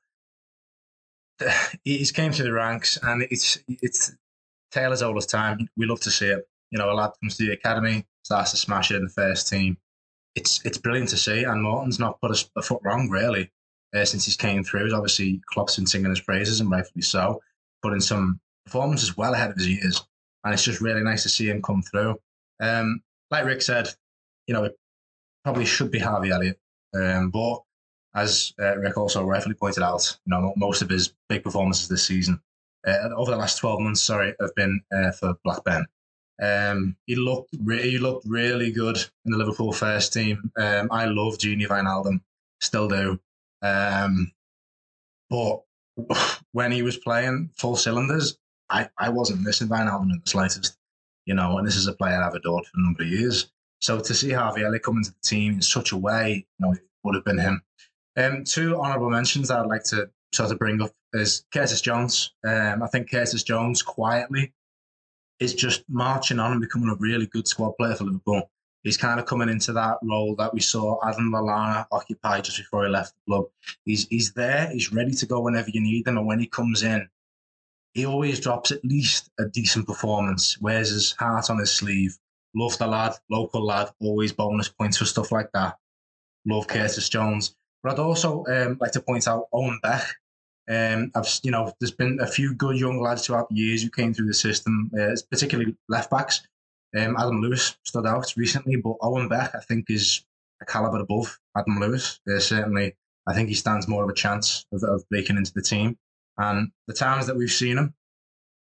[1.84, 4.14] he's came through the ranks, and it's it's
[4.72, 5.70] Taylor's all his time.
[5.78, 6.48] We love to see it.
[6.72, 9.48] You know, a lad comes to the academy, starts to smash it in the first
[9.48, 9.78] team.
[10.36, 13.52] It's it's brilliant to see, and Morton's not put a, a foot wrong really
[13.96, 14.86] uh, since he's came through.
[14.86, 17.42] He's obviously Klopp's been singing his praises, and rightfully so,
[17.82, 20.06] putting some performances well ahead of his years.
[20.44, 22.16] and it's just really nice to see him come through.
[22.60, 23.90] Um, like Rick said,
[24.48, 24.78] you know, it
[25.44, 26.60] probably should be Harvey Elliott,
[26.96, 27.62] um, but
[28.16, 32.06] as uh, Rick also rightfully pointed out, you know, most of his big performances this
[32.06, 32.42] season,
[32.86, 35.86] uh, over the last 12 months, sorry, have been uh, for Blackburn.
[36.42, 40.52] Um, he looked re- he looked really good in the Liverpool first team.
[40.58, 42.22] Um, I love Gini Wijnaldum,
[42.62, 43.20] still do.
[43.62, 44.32] Um,
[45.30, 45.62] but
[46.52, 48.38] when he was playing full cylinders,
[48.70, 50.77] I, I wasn't missing Wijnaldum in the slightest.
[51.28, 53.52] You know, and this is a player I've adored for a number of years.
[53.80, 56.72] So to see Harvey Elliott come into the team in such a way, you know,
[56.72, 57.62] it would have been him.
[58.16, 62.34] Um, two honourable mentions that I'd like to sort of bring up is Curtis Jones.
[62.48, 64.54] Um, I think Curtis Jones quietly
[65.40, 68.50] is just marching on and becoming a really good squad player for Liverpool.
[68.84, 72.86] He's kind of coming into that role that we saw Adam Lallana occupy just before
[72.86, 73.46] he left the club.
[73.84, 74.70] He's he's there.
[74.72, 77.08] He's ready to go whenever you need him, and when he comes in,
[77.98, 80.62] he always drops at least a decent performance.
[80.62, 82.16] Wears his heart on his sleeve.
[82.56, 83.90] Love the lad, local lad.
[84.00, 85.78] Always bonus points for stuff like that.
[86.46, 87.56] Love Curtis Jones.
[87.82, 90.04] But I'd also um, like to point out Owen Beck.
[90.70, 93.90] Um, I've you know there's been a few good young lads throughout the years who
[93.90, 96.48] came through the system, uh, particularly left backs.
[96.96, 100.24] Um, Adam Lewis stood out recently, but Owen Beck I think is
[100.62, 102.20] a caliber above Adam Lewis.
[102.30, 105.64] Uh, certainly, I think he stands more of a chance of, of breaking into the
[105.64, 105.98] team.
[106.38, 107.94] And the times that we've seen him,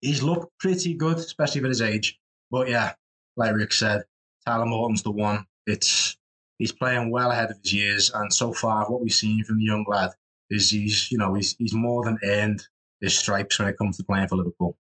[0.01, 2.19] he's looked pretty good, especially for his age.
[2.51, 2.93] But yeah,
[3.37, 4.03] like Rick said,
[4.47, 5.47] Tyler Morton's the one.
[5.67, 6.17] It's
[6.59, 9.65] he's playing well ahead of his years, and so far, what we've seen from the
[9.65, 10.11] young lad
[10.51, 12.67] is he's you know he's he's more than earned
[13.01, 14.77] his stripes when it comes to playing for Liverpool.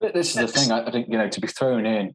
[0.00, 0.70] This is the thing.
[0.70, 2.14] I think you know to be thrown in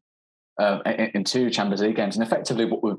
[0.60, 2.96] um, in, in two Champions League games, and effectively what were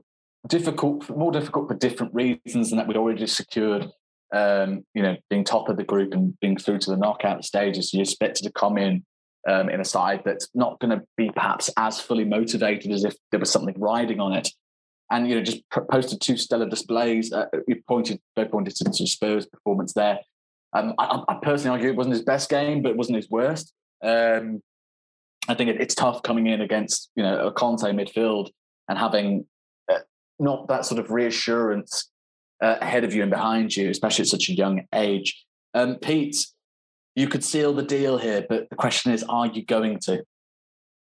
[0.47, 3.87] difficult, more difficult for different reasons than that we'd already secured.
[4.33, 7.95] Um, you know, being top of the group and being through to the knockout stages,
[7.95, 9.05] you're expected to come in
[9.49, 13.15] um, in a side that's not going to be perhaps as fully motivated as if
[13.31, 14.49] there was something riding on it
[15.11, 17.33] and you know just posted two stellar displays.
[17.33, 20.19] Uh, you pointed, both pointed to, Spurs' performance there.
[20.73, 23.73] Um, I, I, personally argue it wasn't his best game, but it wasn't his worst.
[24.03, 24.63] Um,
[25.49, 28.51] I think it, it's tough coming in against you know a Conte midfield
[28.89, 29.47] and having
[29.91, 30.01] uh,
[30.39, 32.11] not that sort of reassurance
[32.61, 35.45] uh, ahead of you and behind you, especially at such a young age.
[35.75, 36.47] Um, Pete,
[37.15, 40.25] you could seal the deal here, but the question is, are you going to?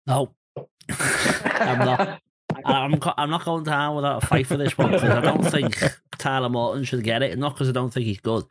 [0.05, 0.33] No,
[0.89, 2.21] I'm not.
[2.65, 5.77] I'm I'm not going down without a fight for this one because I don't think
[6.17, 7.37] Tyler Morton should get it.
[7.37, 8.45] Not because I don't think he's good,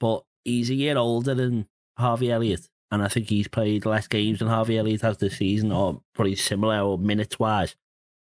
[0.00, 1.66] but he's a year older than
[1.98, 5.72] Harvey Elliott, and I think he's played less games than Harvey Elliott has this season,
[5.72, 7.76] or probably similar or minutes wise.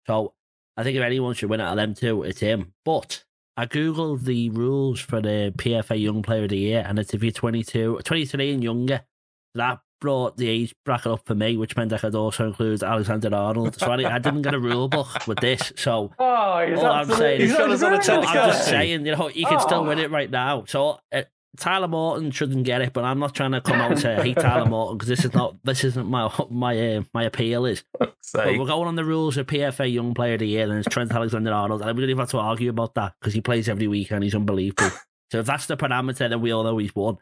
[0.06, 0.34] So
[0.76, 2.74] I think if anyone should win out of them two, it's him.
[2.84, 3.24] But
[3.56, 7.22] I googled the rules for the PFA Young Player of the Year, and it's if
[7.22, 9.02] you're 22, 23 and younger.
[9.54, 13.34] That brought the age bracket up for me, which meant I could also include Alexander
[13.34, 13.78] Arnold.
[13.78, 15.72] So I, I didn't get a rule book with this.
[15.76, 19.66] So oh, all I'm saying is, I'm just saying, you know, you can oh.
[19.66, 20.64] still win it right now.
[20.66, 21.22] So uh,
[21.58, 24.66] Tyler Morton shouldn't get it, but I'm not trying to come out to hate Tyler
[24.68, 27.84] Morton because this is not this isn't my my uh, my appeal is.
[28.32, 30.88] But we're going on the rules of PFA Young Player of the Year, and it's
[30.88, 31.82] Trent Alexander Arnold.
[31.82, 34.24] And we don't even have to argue about that because he plays every week and
[34.24, 34.90] he's unbelievable.
[35.30, 37.18] so if that's the parameter, then we all know he's won.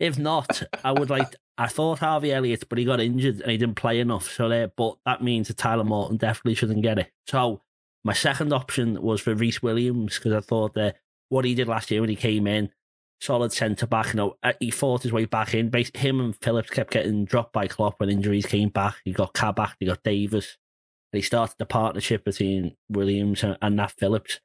[0.00, 1.36] If not, I would like.
[1.56, 4.28] I thought Harvey Elliott, but he got injured and he didn't play enough.
[4.28, 7.12] So there, but that means that Tyler Morton definitely shouldn't get it.
[7.28, 7.62] So
[8.02, 10.96] my second option was for Rhys Williams because I thought that
[11.28, 12.70] what he did last year when he came in,
[13.20, 14.08] solid centre back.
[14.08, 15.72] You know, uh, he fought his way back in.
[15.94, 18.96] Him and Phillips kept getting dropped by Klopp when injuries came back.
[19.04, 20.56] He got Kabak, he got Davis.
[21.12, 24.40] And he started the partnership between Williams and, and Nat Phillips.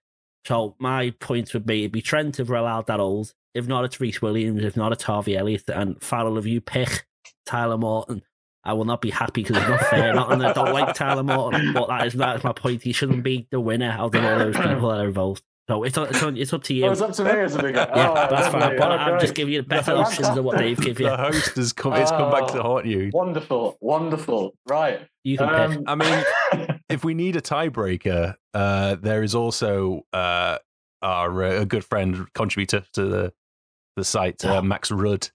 [0.45, 3.33] So my point would be it'd be Trent if we're allowed that old.
[3.53, 4.63] If not, it's Rhys Williams.
[4.63, 5.69] If not, it's Harvey Elliott.
[5.69, 7.05] And Farrell, if you pick
[7.45, 8.23] Tyler Morton,
[8.63, 10.13] I will not be happy because it's not fair.
[10.13, 12.83] not, and I don't like Tyler Morton, but that is that is my point.
[12.83, 15.43] He shouldn't be the winner out of all those people that are involved.
[15.71, 16.85] So it's it's, it's up to you.
[16.85, 17.75] Oh, it's up to me, isn't it?
[17.75, 18.77] yeah, oh, that's fine.
[18.77, 21.05] But I'm just giving you the better options than what Dave gave you.
[21.05, 21.93] The host has come.
[21.93, 23.09] It's come back to haunt you.
[23.13, 24.53] Wonderful, wonderful.
[24.67, 25.07] Right.
[25.23, 25.83] You can um, pick.
[25.87, 30.57] I mean, if we need a tiebreaker, uh, there is also uh,
[31.01, 33.33] our uh, a good friend contributor to the
[33.95, 35.29] the site, uh, Max Rudd,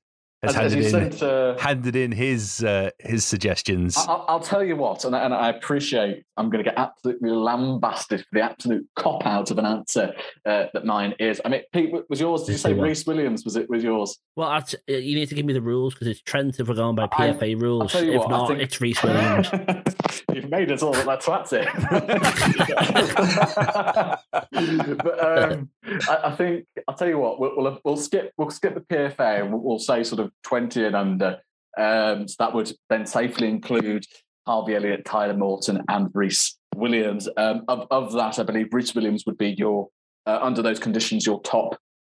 [0.46, 3.96] has as, handed, as in, said, uh, handed in his uh, his suggestions.
[3.96, 8.20] I'll, I'll, tell you what, and, and I appreciate I'm going to get absolutely lambasted
[8.20, 11.40] for the absolute cop out of an answer uh, that mine is.
[11.44, 12.44] I mean, Pete, was yours?
[12.44, 13.44] Did you say Rhys Williams?
[13.44, 14.18] Was it was yours?
[14.36, 16.96] Well, uh, you need to give me the rules because it's Trent if we're going
[16.96, 17.94] by PFA I, rules.
[17.94, 18.60] If what, not, think...
[18.60, 19.48] it's Rhys Williams.
[20.32, 21.68] You've made us all that that's it.
[25.02, 25.70] but um,
[26.08, 27.40] I, I, think I'll tell you what.
[27.40, 30.84] We'll, we'll, we'll skip we'll skip the PFA and we'll, we'll say sort of twenty
[30.84, 31.40] and under.
[31.78, 34.04] Um, so that would then safely include
[34.46, 37.28] Harvey Elliott, Tyler Morton, and Rhys Williams.
[37.36, 39.88] Um, of, of that, I believe Rhys Williams would be your,
[40.26, 41.76] uh, under those conditions, your top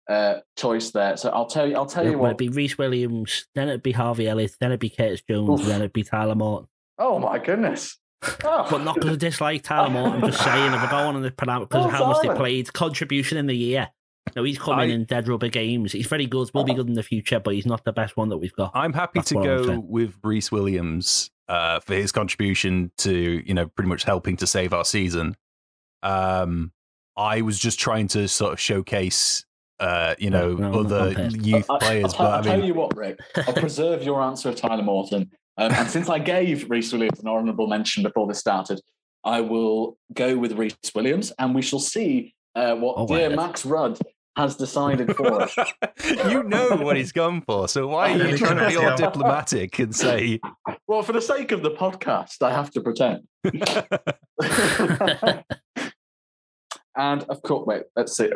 [0.09, 1.17] uh, choice there.
[1.17, 2.39] So I'll tell you, I'll tell It you would what.
[2.39, 5.67] be Rhys Williams, then it'd be Harvey Elliott, then it'd be Curtis Jones, Oof.
[5.67, 6.69] then it'd be Tyler Morton.
[6.99, 7.97] Oh my goodness!
[8.45, 8.67] Oh.
[8.71, 10.23] But not because I dislike Tyler Morton.
[10.23, 12.35] I'm just saying, if we're going on the pronoun because Oh, of how much they
[12.35, 13.89] played, contribution in the year.
[14.37, 15.93] No, he's coming I- in dead rubber games.
[15.93, 18.29] He's very good, will be good in the future, but he's not the best one
[18.31, 18.73] that we've got.
[18.75, 22.91] I'm happy That's to what I would go with Rhys Williams uh, for his contribution
[22.99, 25.37] to, you know, pretty much helping to save our season.
[26.03, 26.73] Um,
[27.17, 29.45] I was just trying to sort of showcase,
[29.81, 32.05] uh, you know, No, no, other youth I- I- players.
[32.05, 33.19] I'll, tell, but I'll I tell you what, Rick.
[33.37, 35.31] I'll preserve your answer of Tyler Morton.
[35.57, 38.81] Um, and since I gave Rhys Williams an honourable mention before this started,
[39.25, 43.31] I will go with Rhys Williams, and we shall see uh, what Oh, dear.
[43.35, 43.99] Max Rudd
[44.39, 45.57] has decided for us.
[46.29, 47.67] you know what he's gone for.
[47.67, 50.39] So why are you trying to be all diplomatic and say,
[50.87, 53.27] Well, for the sake of the podcast, I have to pretend.
[56.97, 58.31] and of course, wait, let's see.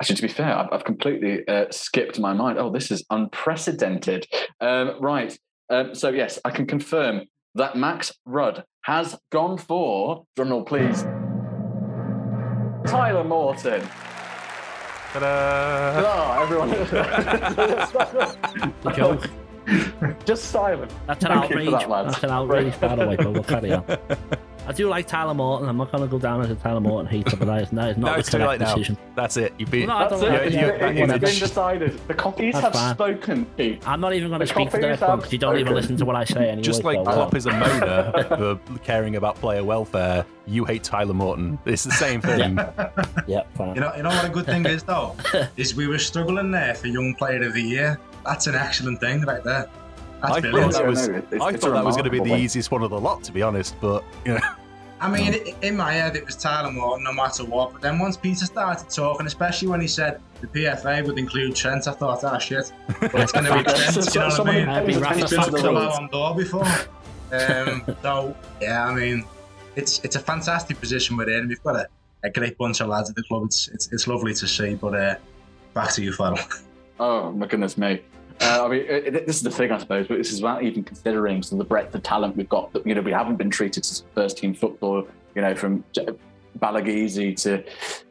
[0.00, 2.60] Actually, to be fair, I've, I've completely uh, skipped my mind.
[2.60, 4.28] Oh, this is unprecedented.
[4.60, 5.36] Um, right.
[5.70, 7.22] Um, so, yes, I can confirm
[7.56, 11.02] that Max Rudd has gone for, drumroll please,
[12.88, 13.82] Tyler Morton.
[15.12, 16.02] Ta-da?
[16.06, 16.70] Oh, everyone.
[18.82, 19.28] The joke.
[20.24, 20.92] Just silent.
[21.06, 21.70] That's an Thank outrage.
[21.70, 21.88] that.
[21.88, 23.84] That's an outrage, by the way, but we'll carry on.
[24.68, 25.66] I do like Tyler Morton.
[25.66, 27.90] I'm not going to go down as a Tyler Morton hater, but that is, that
[27.92, 28.74] is not No, the it's too correct late now.
[28.74, 28.98] decision.
[29.16, 29.54] That's it.
[29.56, 29.88] You've been.
[29.88, 30.28] No, That's it.
[30.28, 30.82] like It's, you- it.
[30.82, 32.06] it's you- been decided.
[32.06, 32.94] The Koppies That's have fine.
[32.94, 33.88] spoken, Pete.
[33.88, 35.58] I'm not even going to speak for the Koppies next one have because you don't
[35.58, 36.62] even listen to what I say anyway.
[36.62, 38.28] Just like so- uh, Klopp is a moaner
[38.68, 41.58] for caring about player welfare, you hate Tyler Morton.
[41.64, 42.58] It's the same thing.
[43.26, 43.74] Yeah, fine.
[43.74, 45.16] You know, you know what a good thing is though
[45.56, 47.98] is we were struggling there for young player of the year.
[48.26, 49.70] That's an excellent thing right there.
[50.20, 52.18] That's I thought that was, no, it's- I it's thought that was going to be
[52.18, 53.76] the remarkable easiest one of the lot, to be honest.
[53.80, 54.40] But you know,
[55.00, 57.72] I mean, i in my head, it was Tyler Morton no matter what.
[57.72, 61.86] But then once Peter started talking, especially when he said the PFA would include Trent,
[61.86, 62.72] I thought, ah, shit.
[63.00, 64.64] But it's going to be Trent, So- you know what I someone mean?
[64.64, 66.36] who I'd be pays Rafa He's attention been to to the the rules.
[66.36, 66.64] Before.
[67.32, 69.24] Um, so, yeah, I mean,
[69.76, 71.46] it's it's a fantastic position we're in.
[71.46, 71.86] We've got a,
[72.24, 73.44] a great bunch of lads at the club.
[73.44, 74.74] It's it's, it's lovely to see.
[74.74, 75.14] But uh,
[75.74, 76.38] back to you, Farrell.
[77.00, 78.02] Oh my goodness me!
[78.40, 80.06] Uh, I mean, it, it- this is the thing, I suppose.
[80.06, 82.72] But this is without even considering some of the breadth of talent we've got.
[82.72, 85.06] That you know, we haven't been treated as first team football.
[85.34, 86.06] You know, from J-
[86.60, 87.64] to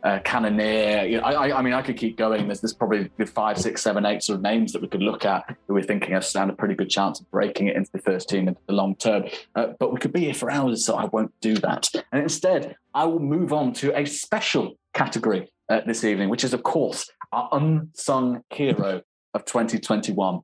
[0.03, 1.05] uh, Cannoneer.
[1.05, 2.47] You know, I, I, mean, I could keep going.
[2.47, 5.55] There's, there's probably five, six, seven, eight sort of names that we could look at
[5.67, 8.29] who we're thinking have stand a pretty good chance of breaking it into the first
[8.29, 9.25] team in the long term.
[9.55, 11.89] Uh, but we could be here for hours, so I won't do that.
[12.11, 16.53] And instead, I will move on to a special category uh, this evening, which is,
[16.53, 19.01] of course, our unsung hero
[19.37, 20.41] of 2021.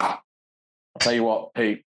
[0.00, 0.20] I'll
[0.98, 1.84] tell you what, Pete,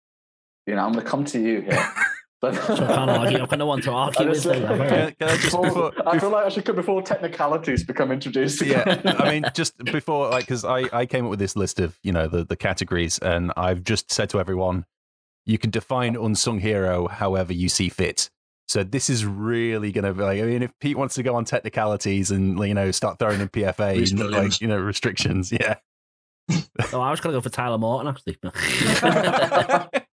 [0.67, 1.93] you know, I'm going to come to you here.
[2.43, 3.43] I can't argue.
[3.43, 4.67] I kind of want to argue I with just- you.
[4.67, 4.77] I?
[4.89, 8.61] can, can I Before- before, I feel like I should come before technicalities become introduced.
[8.63, 11.99] yeah, I mean, just before, like, because I, I came up with this list of,
[12.03, 14.85] you know, the, the categories, and I've just said to everyone,
[15.45, 18.31] you can define unsung hero however you see fit.
[18.69, 21.37] So this is really going to be like, I mean, if Pete wants to go
[21.37, 25.77] on technicalities and, you know, start throwing in PFA, and, like, you know, restrictions, yeah.
[26.93, 28.39] Oh, I was going to go for Tyler Morton, actually.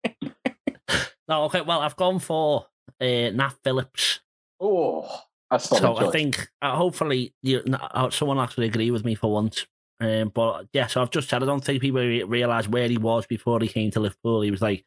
[1.27, 1.61] no, okay.
[1.61, 2.67] Well, I've gone for
[3.01, 4.19] uh, Nat Phillips.
[4.59, 5.07] oh,
[5.49, 9.31] that's solid So I think uh, hopefully you, uh, someone actually agree with me for
[9.31, 9.65] once.
[9.99, 12.97] Um, but yeah, so I've just said I don't think people re- realise where he
[12.97, 14.41] was before he came to Liverpool.
[14.41, 14.83] He was like,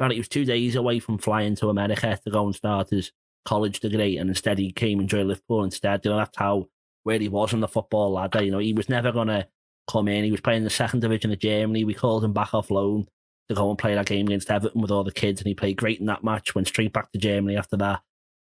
[0.00, 3.12] apparently he was two days away from flying to America to go and start his
[3.44, 6.02] college degree, and instead he came and joined Liverpool instead.
[6.02, 6.68] You know, that's how
[7.02, 8.42] where he was on the football ladder.
[8.42, 9.46] You know, he was never gonna
[9.90, 10.24] come in.
[10.24, 11.84] He was playing in the second division of Germany.
[11.84, 13.08] We called him back off loan
[13.50, 15.76] to go and play that game against Everton with all the kids, and he played
[15.76, 16.54] great in that match.
[16.54, 18.00] Went straight back to Germany after that.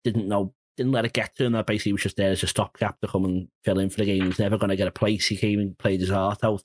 [0.04, 1.52] Didn't know didn't let it get to him.
[1.52, 4.06] That basically was just there as a stopgap to come and fill in for the
[4.06, 4.26] game.
[4.26, 5.28] He's never going to get a place.
[5.28, 6.64] He came and played his heart out.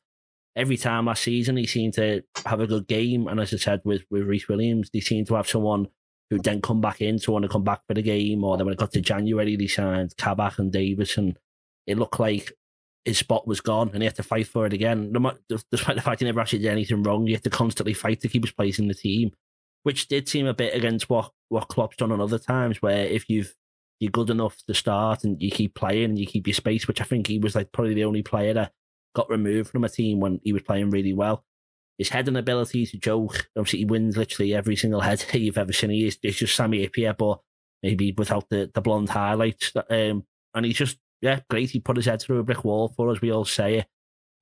[0.56, 3.28] Every time last season, he seemed to have a good game.
[3.28, 5.88] And as I said with, with Rhys Williams, they seemed to have someone
[6.30, 8.42] who then come back in to want to come back for the game.
[8.44, 11.16] Or then when it got to January, they signed Kabak and Davis.
[11.16, 11.38] And
[11.87, 12.52] it looked like
[13.04, 15.12] his spot was gone and he had to fight for it again.
[15.70, 18.28] Despite the fact he never actually did anything wrong, he had to constantly fight to
[18.28, 19.30] keep his place in the team,
[19.84, 23.28] which did seem a bit against what, what Klopp's done on other times, where if
[23.28, 23.54] you've
[24.00, 27.00] you're good enough to start and you keep playing and you keep your space, which
[27.00, 28.72] I think he was like probably the only player that
[29.18, 31.44] got removed from a team when he was playing really well.
[31.98, 33.48] His heading ability is a joke.
[33.57, 35.90] Obviously, he wins literally every single head you've ever seen.
[35.90, 37.40] He's it's just Sami Hyypiä, but
[37.83, 39.72] maybe without the, the blonde highlights.
[39.90, 41.70] Um, and he's just, yeah, great.
[41.70, 43.87] He put his head through a brick wall for us, we all say it.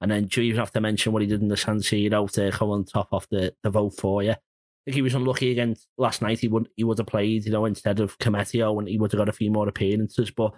[0.02, 2.30] And then do you even have to mention what he did in the San Siro
[2.32, 4.32] to come on top of the, the vote for you?
[4.32, 4.36] I
[4.84, 6.40] think he was unlucky against last night.
[6.40, 9.18] He would he would have played, you know, instead of Koumetio, and he would have
[9.18, 10.30] got a few more appearances.
[10.30, 10.52] But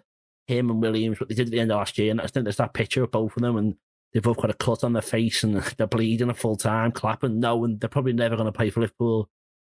[0.49, 2.45] him and Williams, what they did at the end of last year, and I think
[2.45, 3.77] there's that picture of both of them, and
[4.13, 7.41] they've both got a cut on their face and they're bleeding a full time, clapping,
[7.41, 9.29] no, and they're probably never going to play for Liverpool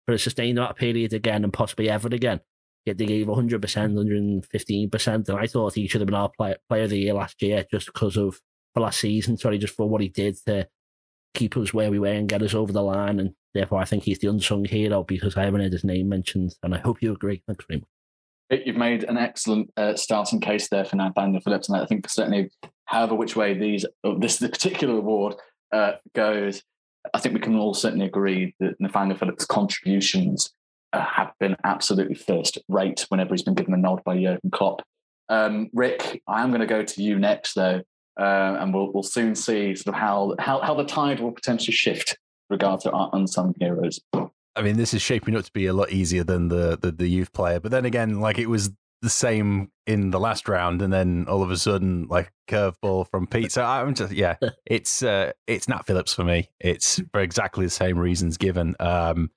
[0.06, 2.40] for a sustained amount of period again and possibly ever again.
[2.84, 5.28] Yet they gave 100%, 115%.
[5.28, 7.64] And I thought he should have been our player, player of the year last year
[7.70, 8.40] just because of,
[8.74, 10.66] for last season, sorry, just for what he did to
[11.34, 13.20] keep us where we were and get us over the line.
[13.20, 16.56] And therefore, I think he's the unsung hero because I haven't heard his name mentioned.
[16.64, 17.44] And I hope you agree.
[17.46, 17.88] Thanks very much.
[18.66, 22.50] You've made an excellent uh, starting case there for Nathaniel Phillips, and I think certainly,
[22.92, 23.86] however which way these
[24.18, 25.34] this the particular award
[25.72, 26.62] uh, goes,
[27.14, 30.52] I think we can all certainly agree that Nathaniel Phillips' contributions
[30.92, 34.82] uh, have been absolutely first rate whenever he's been given a nod by Jurgen Klopp.
[35.30, 37.80] Um, Rick, I am going to go to you next, though,
[38.20, 41.72] uh, and we'll, we'll soon see sort of how, how, how the tide will potentially
[41.72, 42.18] shift
[42.50, 43.98] regard to our unsung heroes.
[44.54, 47.08] I mean, this is shaping up to be a lot easier than the, the, the
[47.08, 48.70] youth player, but then again, like it was
[49.02, 53.26] the same in the last round, and then all of a sudden, like curveball from
[53.26, 53.52] Pete.
[53.52, 54.36] So I'm just, yeah,
[54.66, 56.48] it's uh, it's Nat Phillips for me.
[56.60, 58.76] It's for exactly the same reasons given.
[58.80, 59.30] Um,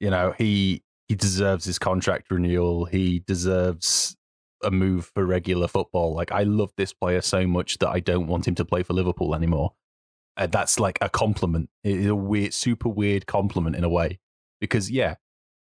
[0.00, 2.84] you know, he he deserves his contract renewal.
[2.84, 4.16] He deserves
[4.62, 6.14] a move for regular football.
[6.14, 8.92] Like I love this player so much that I don't want him to play for
[8.92, 9.72] Liverpool anymore.
[10.36, 11.70] Uh, that's like a compliment.
[11.84, 14.18] It's a weird, super weird compliment in a way,
[14.60, 15.16] because yeah,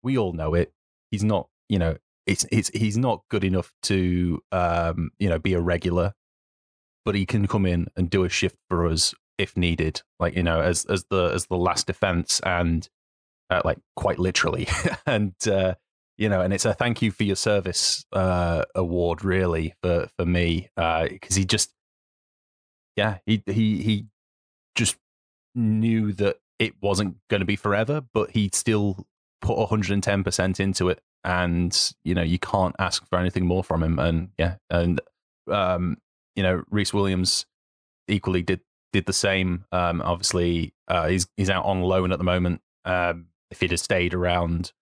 [0.02, 0.72] we all know it.
[1.10, 5.54] He's not, you know, it's it's he's not good enough to, um, you know, be
[5.54, 6.14] a regular,
[7.04, 10.02] but he can come in and do a shift for us if needed.
[10.18, 12.88] Like you know, as as the as the last defense and
[13.50, 14.68] uh, like quite literally.
[15.06, 15.74] and uh,
[16.16, 20.24] you know, and it's a thank you for your service uh, award, really, for for
[20.24, 21.72] me, because uh, he just,
[22.96, 24.06] yeah, he he he
[24.74, 24.96] just
[25.54, 29.06] knew that it wasn't going to be forever, but he still
[29.40, 33.82] put 110 percent into it, and you know, you can't ask for anything more from
[33.82, 33.98] him.
[33.98, 35.00] And yeah, and
[35.50, 35.98] um,
[36.36, 37.46] you know, Rhys Williams
[38.08, 38.60] equally did
[38.92, 39.64] did the same.
[39.72, 42.60] Um, obviously, uh, he's he's out on loan at the moment.
[42.84, 44.72] Um, if he'd have stayed around,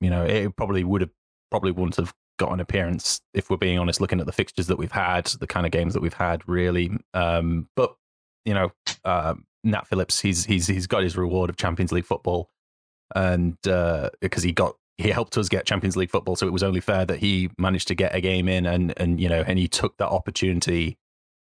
[0.00, 1.10] you know, it probably would have
[1.50, 4.00] probably wouldn't have got an appearance if we're being honest.
[4.00, 6.90] Looking at the fixtures that we've had, the kind of games that we've had, really.
[7.14, 7.94] Um, but
[8.44, 8.70] you know,
[9.04, 12.50] uh, Nat Phillips, he's he's he's got his reward of Champions League football,
[13.14, 16.62] and uh, because he got he helped us get Champions League football, so it was
[16.62, 19.58] only fair that he managed to get a game in, and and you know, and
[19.58, 20.96] he took that opportunity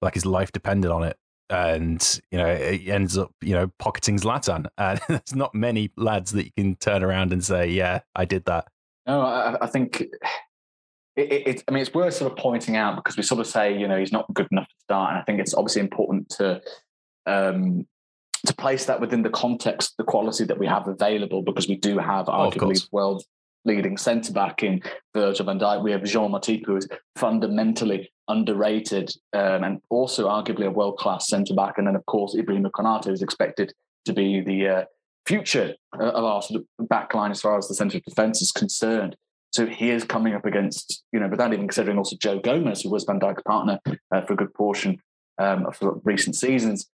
[0.02, 1.18] like his life depended on it.
[1.50, 6.32] And you know it ends up you know pocketing Zlatan, and there's not many lads
[6.32, 8.68] that you can turn around and say, "Yeah, I did that."
[9.08, 10.02] No, I, I think
[11.16, 13.78] it, it, I mean, it's worth sort of pointing out because we sort of say,
[13.78, 16.62] you know, he's not good enough to start, and I think it's obviously important to
[17.26, 17.86] um,
[18.46, 21.98] to place that within the context, the quality that we have available, because we do
[21.98, 23.24] have oh, arguably world
[23.66, 24.82] leading centre back in
[25.14, 25.84] Virgil van Dijk.
[25.84, 31.28] We have Jean Matip, who is fundamentally underrated um, and also arguably a world class
[31.28, 31.78] centre back.
[31.78, 33.74] And then, of course, Ibrahim Konate is expected
[34.06, 34.86] to be the uh,
[35.26, 38.42] future uh, of our sort of back line as far as the centre of defence
[38.42, 39.16] is concerned.
[39.52, 42.90] So he is coming up against, you know, without even considering also Joe Gomez, who
[42.90, 43.80] was Van Dijk's partner
[44.12, 44.98] uh, for a good portion
[45.38, 46.90] um, of recent seasons.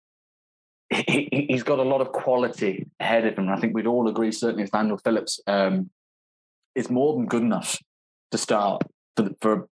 [0.90, 3.44] He, has got a lot of quality ahead of him.
[3.44, 5.90] And I think we'd all agree, certainly, if Nathaniel Phillips um,
[6.74, 7.78] is more than good enough
[8.30, 8.82] to start
[9.16, 9.68] for, for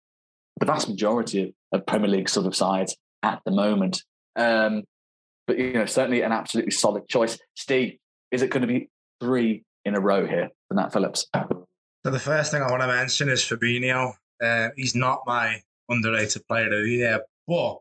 [0.59, 4.03] the vast majority of, Premier League sort of sides at the moment.
[4.35, 4.83] Um,
[5.47, 7.37] but you know, certainly an absolutely solid choice.
[7.55, 7.97] Steve,
[8.31, 11.27] is it going to be three in a row here for Nat Phillips?
[11.33, 14.13] So the first thing I want to mention is Fabinho.
[14.41, 17.79] Uh, he's not my underrated player of the year, but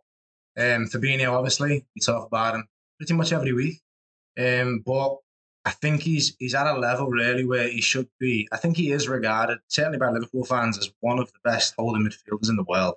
[0.58, 2.64] um, Fabinho, obviously, we talk about him
[3.00, 3.80] pretty much every week.
[4.38, 5.16] Um, but
[5.64, 8.46] I think he's he's at a level really where he should be.
[8.52, 12.04] I think he is regarded, certainly by Liverpool fans, as one of the best holding
[12.04, 12.94] midfielders in the world.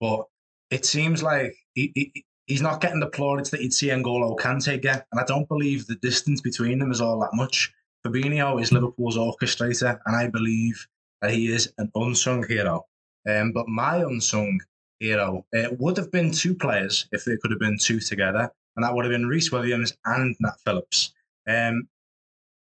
[0.00, 0.26] But
[0.70, 4.80] it seems like he, he he's not getting the plaudits that you'd see N'Golo Kante
[4.80, 7.72] get, and I don't believe the distance between them is all that much.
[8.06, 10.86] Fabinho is Liverpool's orchestrator, and I believe
[11.20, 12.86] that he is an unsung hero.
[13.28, 14.60] Um, but my unsung
[14.98, 18.84] hero it would have been two players if they could have been two together, and
[18.84, 21.12] that would have been Rhys Williams and Nat Phillips.
[21.48, 21.88] Um,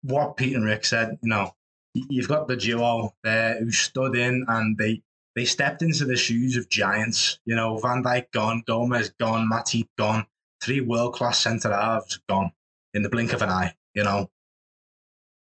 [0.02, 1.52] what Pete and Rick said, you know,
[1.94, 5.02] you've got the duo there who stood in and they
[5.34, 7.38] they stepped into the shoes of giants.
[7.44, 10.26] You know, Van Dijk gone, Gomez gone, Matip gone,
[10.60, 12.52] three world class centre halves gone
[12.94, 13.74] in the blink of an eye.
[13.94, 14.30] You know,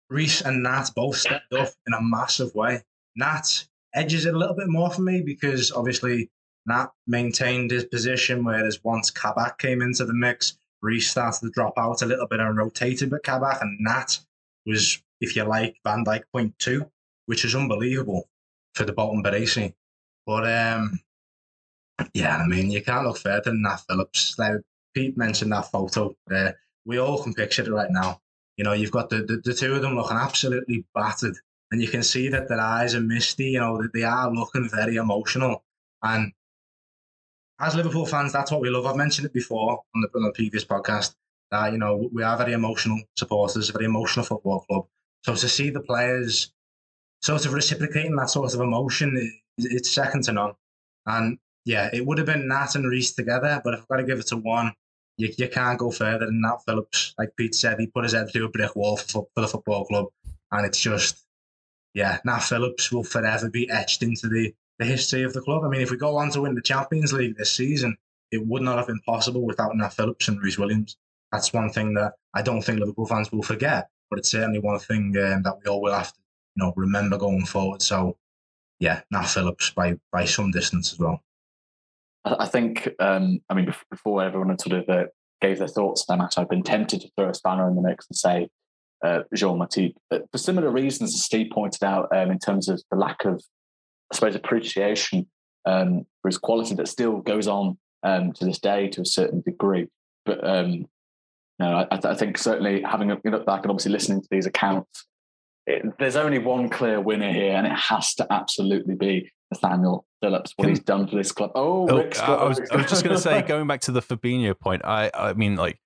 [0.10, 2.84] Rhys and Nat both stepped up in a massive way.
[3.16, 6.30] Nat edges it a little bit more for me because obviously
[6.68, 11.74] Nat maintained his position, whereas once Kabak came into the mix, Rhys started to drop
[11.78, 14.20] out a little bit and rotated with Kabak, and Nat
[14.66, 16.90] was if you like, Van Dijk point two,
[17.26, 18.30] which is unbelievable
[18.74, 19.74] for the Bolton Baresi.
[20.26, 21.00] But um,
[22.14, 24.38] yeah, I mean, you can't look further than that, Phillips.
[24.38, 24.58] Now,
[24.94, 26.16] Pete mentioned that photo.
[26.34, 26.52] Uh,
[26.86, 28.22] we all can picture it right now.
[28.58, 31.36] You know, you've got the, the, the two of them looking absolutely battered,
[31.72, 33.52] and you can see that their eyes are misty.
[33.52, 35.64] You know, they are looking very emotional.
[36.02, 36.32] And
[37.60, 38.86] as Liverpool fans, that's what we love.
[38.86, 41.16] I've mentioned it before on the, on the previous podcast
[41.52, 44.86] that you know we are very emotional supporters, a very emotional football club.
[45.24, 46.52] So to see the players
[47.22, 50.54] sort of reciprocating that sort of emotion, it's second to none.
[51.06, 54.04] And yeah, it would have been Nat and Rhys together, but if I've got to
[54.04, 54.74] give it to one,
[55.18, 57.16] you, you can't go further than Nat Phillips.
[57.18, 59.86] Like Pete said, he put his head through a brick wall for, for the football
[59.86, 60.06] club.
[60.52, 61.26] And it's just,
[61.94, 65.64] yeah, Nat Phillips will forever be etched into the, the history of the club.
[65.64, 67.98] I mean, if we go on to win the Champions League this season,
[68.32, 70.98] it would not have been possible without Nat Phillips and Rhys Williams.
[71.32, 74.80] That's one thing that I don't think Liverpool fans will forget, but it's certainly one
[74.80, 76.20] thing um, that we all will have to,
[76.56, 77.82] you know, remember going forward.
[77.82, 78.18] So,
[78.80, 81.22] yeah, Nat Phillips by by some distance as well.
[82.26, 85.06] I think, um, I mean, before everyone sort of uh,
[85.42, 88.08] gave their thoughts on that I've been tempted to throw a spanner in the mix
[88.10, 88.48] and say
[89.04, 89.94] uh, Jean Matip.
[90.10, 93.44] But for similar reasons, as Steve pointed out, um, in terms of the lack of,
[94.12, 95.28] I suppose, appreciation
[95.66, 99.42] um, for his quality that still goes on um, to this day to a certain
[99.42, 99.88] degree.
[100.26, 100.88] But um,
[101.60, 105.06] no, I, I, think certainly having a look back and obviously listening to these accounts,
[105.66, 110.54] it, there's only one clear winner here, and it has to absolutely be Nathaniel Phillips,
[110.56, 111.52] what Can, he's done for this club.
[111.56, 114.60] Oh, oh I, was, I was just going to say, going back to the Fabinho
[114.60, 115.80] point, I, I mean, like,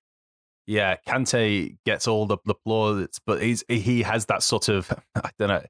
[0.66, 5.30] yeah, Kante gets all the, the plaudits, but he's he has that sort of, I
[5.38, 5.64] don't know,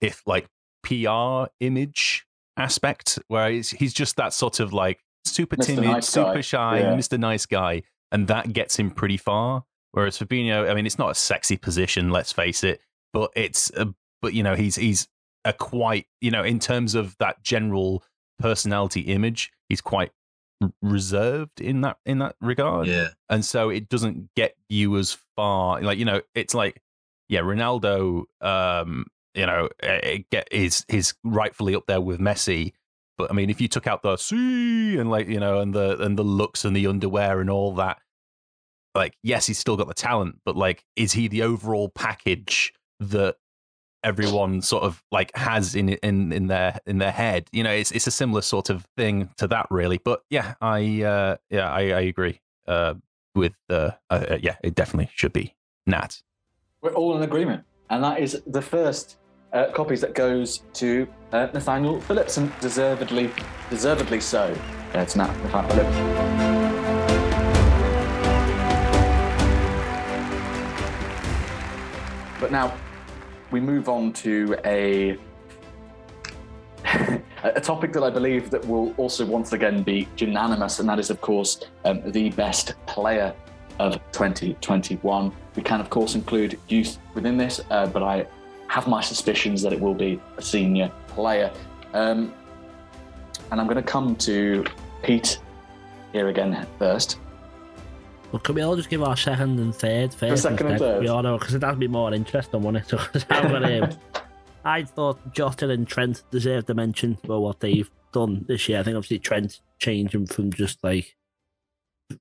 [0.00, 0.46] if like
[0.86, 2.26] PR image
[2.56, 5.66] aspect where he's, he's just that sort of like super Mr.
[5.66, 6.94] timid, nice super shy, yeah.
[6.94, 7.18] Mr.
[7.18, 7.82] Nice Guy,
[8.12, 9.64] and that gets him pretty far.
[9.92, 12.80] Whereas Fabinho, I mean, it's not a sexy position, let's face it,
[13.12, 15.08] but it's, a, but you know, he's he's
[15.44, 18.04] a quite, you know, in terms of that general
[18.38, 20.12] personality image, he's quite
[20.82, 22.86] reserved in that in that regard.
[22.86, 23.08] Yeah.
[23.28, 26.82] And so it doesn't get you as far like, you know, it's like
[27.28, 29.06] yeah, Ronaldo um,
[29.36, 32.72] you know, it get is is rightfully up there with Messi.
[33.18, 36.00] But I mean, if you took out the C and like, you know, and the
[36.02, 37.98] and the looks and the underwear and all that,
[38.94, 43.36] like, yes, he's still got the talent, but like, is he the overall package that
[44.06, 47.48] everyone sort of like has in in in their in their head.
[47.52, 49.98] You know, it's it's a similar sort of thing to that, really.
[49.98, 52.94] But yeah, I uh, yeah, I, I agree uh,
[53.34, 55.56] with uh, uh, yeah, it definitely should be
[55.86, 56.22] Nat.
[56.80, 59.16] We're all in agreement, and that is the first
[59.56, 63.30] uh, Koppies that goes to uh, Nathaniel Phillips, and deservedly,
[63.70, 64.54] deservedly so.
[64.92, 65.96] Uh, Nathaniel Phillips.
[72.38, 72.76] But now
[73.50, 75.16] we move on to a
[77.42, 81.08] a topic that I believe that will also once again be unanimous, and that is,
[81.08, 83.34] of course, um, the best player
[83.78, 85.32] of 2021.
[85.54, 88.26] We can, of course, include youth within this, uh, but I
[88.68, 91.50] have my suspicions that it will be a senior player.
[91.94, 92.32] Um,
[93.50, 94.64] and I'm going to come to
[95.02, 95.38] Pete
[96.12, 97.18] here again first.
[98.32, 100.42] Well, can we all just give our second and third first?
[100.42, 101.02] second and third.
[101.02, 102.86] Because it has be more interesting, won't it?
[102.90, 103.90] So, um,
[104.64, 108.80] I thought Jota and Trent deserved a mention for what they've done this year.
[108.80, 111.14] I think obviously Trent changing from just like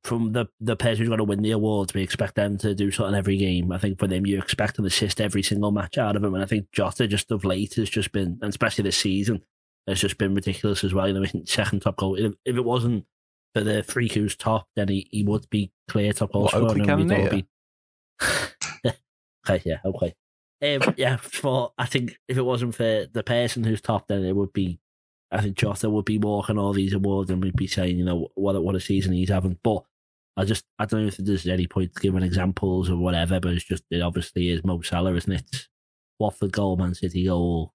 [0.04, 2.92] from the the players who's going to win the awards, we expect them to do
[2.92, 3.72] something every game.
[3.72, 6.34] I think for them, you expect an assist every single match out of them.
[6.34, 9.44] And I think Jota just of late has just been, and especially this season,
[9.88, 11.08] has just been ridiculous as well.
[11.08, 12.16] You know, second top goal.
[12.16, 13.06] If, if it wasn't
[13.54, 16.76] for the freak who's top, then he, he would be clear top goal scorer.
[16.78, 17.48] And we'd be...
[19.48, 20.16] okay, yeah, okay.
[20.64, 24.36] Um, yeah, but I think if it wasn't for the person who's top, then it
[24.36, 24.80] would be.
[25.32, 28.30] I think Jota would be walking all these awards, and we'd be saying, you know,
[28.36, 29.58] what what a season he's having.
[29.64, 29.84] But
[30.38, 33.66] I just I don't know if there's any point giving examples or whatever, but it's
[33.66, 35.68] just it obviously is Mo Salah, isn't it?
[36.20, 37.74] Watford goal, Man City goal,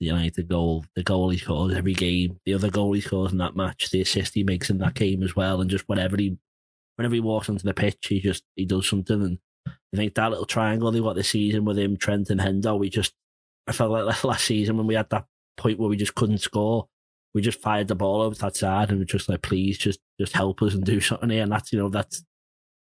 [0.00, 3.38] the United goal, the goal he scores every game, the other goal he scores in
[3.38, 6.36] that match, the assist he makes in that game as well, and just whenever he,
[6.96, 9.22] whenever he walks onto the pitch, he just he does something.
[9.22, 12.78] And I think that little triangle they got this season with him, Trent and Hendo,
[12.78, 13.14] we just
[13.66, 15.26] I felt like last season when we had that
[15.56, 16.88] point where we just couldn't score,
[17.34, 20.32] we just fired the ball over that side and we're just like, please, just just
[20.32, 21.42] help us and do something here.
[21.42, 22.24] And that's you know that's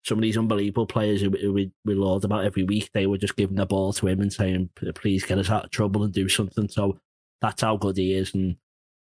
[0.05, 3.37] some of these unbelievable players who, we, we laud about every week, they were just
[3.37, 6.27] giving the ball to him and saying, please get us out of trouble and do
[6.27, 6.67] something.
[6.67, 6.99] So
[7.41, 8.33] that's how good he is.
[8.33, 8.57] And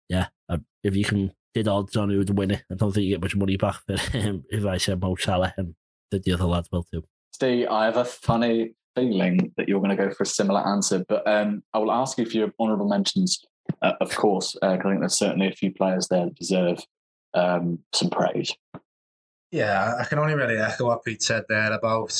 [0.09, 3.05] yeah, uh, if you can did odds on who would win it, I don't think
[3.05, 5.75] you get much money back for him if I said Mo Salah and
[6.11, 7.05] the, the other lads will too.
[7.33, 11.05] Steve, I have a funny feeling that you're going to go for a similar answer,
[11.09, 13.45] but um, I will ask you for your honourable mentions,
[13.81, 16.85] uh, of course, because I think there's certainly a few players there that deserve
[17.35, 18.53] um, some praise.
[19.51, 22.11] Yeah, I can only really echo what Pete said there about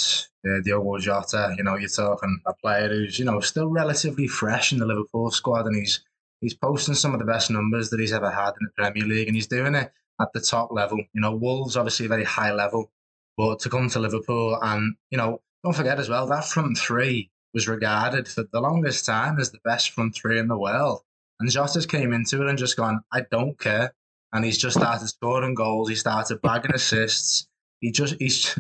[0.47, 1.55] uh, Diogo Jota.
[1.57, 5.31] You know, you're talking a player who's you know still relatively fresh in the Liverpool
[5.31, 6.05] squad, and he's
[6.43, 9.29] he's posting some of the best numbers that he's ever had in the Premier League,
[9.29, 9.91] and he's doing it
[10.21, 10.99] at the top level.
[11.15, 12.91] You know, Wolves obviously a very high level,
[13.39, 17.31] but to come to Liverpool and you know, don't forget as well that front three
[17.55, 21.03] was regarded for the longest time as the best front three in the world.
[21.41, 23.95] And Jota's came into it and just gone, I don't care.
[24.33, 25.89] And he's just started scoring goals.
[25.89, 27.49] He started bagging assists.
[27.81, 28.59] He just he's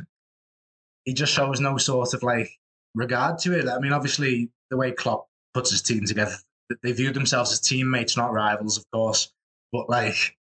[1.04, 2.50] he just shows no sort of like
[2.94, 3.68] regard to it.
[3.68, 6.34] I mean, obviously the way Klopp puts his team together,
[6.82, 9.32] they view themselves as teammates, not rivals, of course.
[9.72, 10.36] But like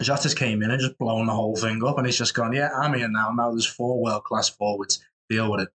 [0.00, 2.70] Jota's came in and just blown the whole thing up, and he's just gone, yeah,
[2.74, 3.32] I'm here now.
[3.32, 5.04] Now there's four world class forwards.
[5.28, 5.68] Deal with it,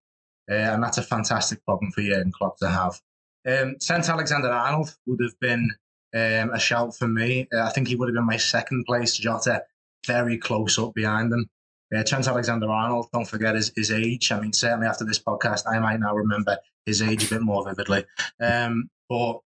[0.50, 3.00] uh, and that's a fantastic problem for Jurgen Klopp to have.
[3.46, 5.70] Um, Trent Alexander Arnold would have been
[6.14, 7.48] um, a shout for me.
[7.52, 9.16] Uh, I think he would have been my second place.
[9.16, 9.62] Jota
[10.06, 11.48] very close up behind him.
[11.94, 14.32] Uh, Trent Alexander Arnold, don't forget his, his age.
[14.32, 17.64] I mean, certainly after this podcast, I might now remember his age a bit more
[17.64, 18.04] vividly.
[18.40, 19.40] Um, but,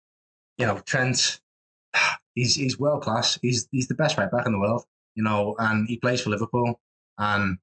[0.58, 1.40] you know, Trent,
[2.34, 3.38] he's he's world class.
[3.40, 4.84] He's he's the best right back in the world,
[5.14, 6.80] you know, and he plays for Liverpool.
[7.18, 7.58] And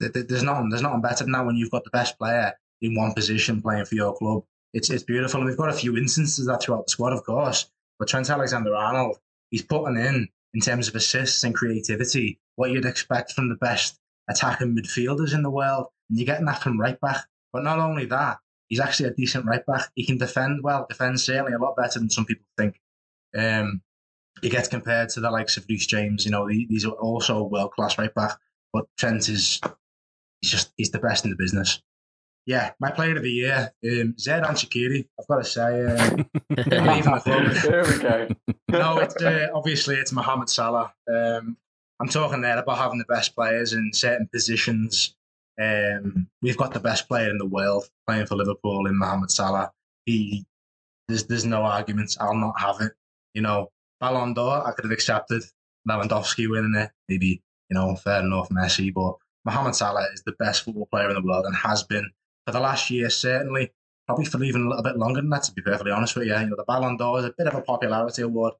[0.00, 2.52] th- th- there's nothing there's nothing better than that when you've got the best player
[2.80, 4.44] in one position playing for your club.
[4.72, 7.24] It's it's beautiful, and we've got a few instances of that throughout the squad, of
[7.24, 7.70] course.
[7.98, 9.18] But Trent Alexander Arnold,
[9.50, 13.98] he's putting in in terms of assists and creativity what you'd expect from the best
[14.28, 17.26] attacking midfielders in the world, and you're getting that from right back.
[17.52, 19.90] But not only that, he's actually a decent right back.
[19.94, 22.80] He can defend well, defends certainly a lot better than some people think.
[23.36, 23.82] Um,
[24.40, 26.24] he gets compared to the likes of Reece James.
[26.24, 28.38] You know, these are also world class right back,
[28.72, 29.60] but Trent is
[30.40, 31.82] he's just he's the best in the business.
[32.46, 35.06] Yeah, my player of the year, um, Xherdan Shaqiri.
[35.18, 37.52] I've got to say, um, leaving the club.
[37.62, 38.28] There we go.
[38.68, 40.92] no, it's uh, obviously it's Mohamed Salah.
[41.08, 41.56] Um,
[42.00, 45.14] I'm talking there about having the best players in certain positions.
[45.60, 49.70] Um, we've got the best player in the world playing for Liverpool in Mohamed Salah.
[50.06, 50.44] He,
[51.06, 52.16] there's there's no arguments.
[52.20, 52.92] I'll not have it.
[53.34, 53.70] You know,
[54.00, 55.44] Ballon d'Or, I could have accepted
[55.88, 56.90] Lewandowski winning it.
[57.08, 57.40] Maybe
[57.72, 59.14] you know, fair enough, Messi, but
[59.46, 62.10] Mohamed Salah is the best football player in the world and has been
[62.46, 63.72] for the last year, certainly.
[64.06, 66.34] Probably for even a little bit longer than that, to be perfectly honest with you.
[66.36, 68.54] You know, the Ballon d'Or is a bit of a popularity award.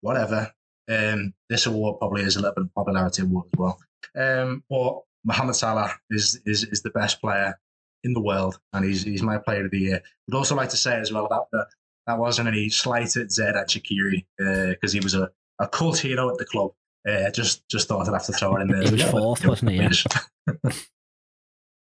[0.00, 0.52] Whatever.
[0.88, 3.78] Um, this award probably is a little bit of a popularity award as well.
[4.16, 7.58] Um, but Mohamed Salah is, is is the best player
[8.04, 10.02] in the world, and he's he's my player of the year.
[10.28, 11.66] I'd also like to say as well that that,
[12.06, 14.24] that wasn't any slight at Xherdan Shaqiri
[14.70, 16.72] because uh, he was a, a cult hero at the club.
[17.08, 18.82] Uh, just just thought I'd have to throw it in there.
[18.82, 19.76] He was fourth, wasn't he?
[20.46, 20.70] Yeah.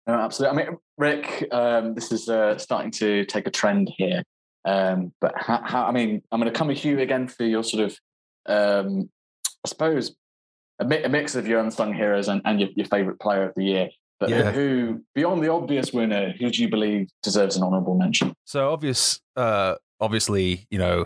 [0.07, 0.61] No, absolutely.
[0.61, 4.23] I mean, Rick, um, this is uh, starting to take a trend here.
[4.65, 7.63] Um, but how, how, I mean, I'm going to come with you again for your
[7.63, 7.97] sort of,
[8.47, 9.09] um,
[9.65, 10.15] I suppose,
[10.79, 13.53] a, mi- a, mix of your unsung heroes and, and your, your favourite player of
[13.55, 13.89] the year.
[14.19, 14.51] But Yeah.
[14.51, 18.33] who, beyond the obvious winner, who do you believe deserves an honourable mention?
[18.45, 21.05] So obvious, uh, obviously, you know,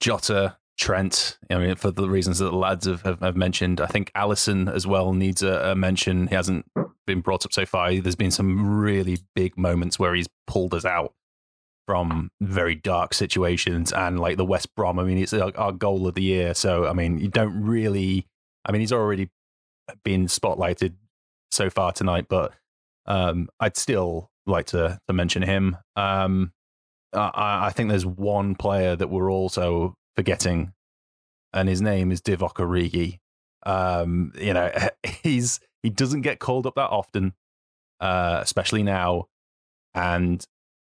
[0.00, 1.38] Jota, Trent.
[1.50, 4.72] I mean, for the reasons that the lads have, have, have mentioned, I think Alisson
[4.72, 6.26] as well needs a, a mention.
[6.26, 6.66] He hasn't
[7.06, 7.94] been brought up so far.
[7.94, 11.12] There's been some really big moments where he's pulled us out
[11.86, 14.98] from very dark situations, and like the West Brom.
[14.98, 16.54] I mean, it's our, goal of the year.
[16.54, 18.26] So I mean, you don't really.
[18.66, 19.30] I mean, he's already
[20.02, 20.94] been spotlighted
[21.50, 22.52] so far tonight, but
[23.06, 25.76] um, I'd still like to to mention him.
[25.94, 26.52] Um,
[27.12, 30.72] I, I think there's one player that we're also forgetting,
[31.52, 33.18] and his name is Divock Origi.
[33.64, 34.70] Um, you know,
[35.22, 37.34] he's he doesn't get called up that often,
[38.00, 39.28] uh, especially now,
[39.94, 40.44] and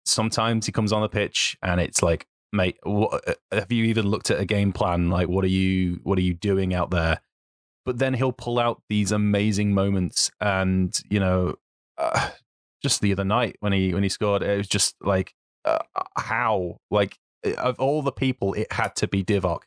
[0.05, 4.31] sometimes he comes on the pitch and it's like, mate, what, have you even looked
[4.31, 5.11] at a game plan?
[5.11, 7.21] Like, what are you what are you doing out there?
[7.87, 11.57] But then he'll pull out these amazing moments, and you know,
[11.97, 12.31] uh,
[12.83, 15.79] just the other night when he when he scored, it was just like uh,
[16.16, 17.18] how like
[17.59, 19.62] of all the people, it had to be Divock.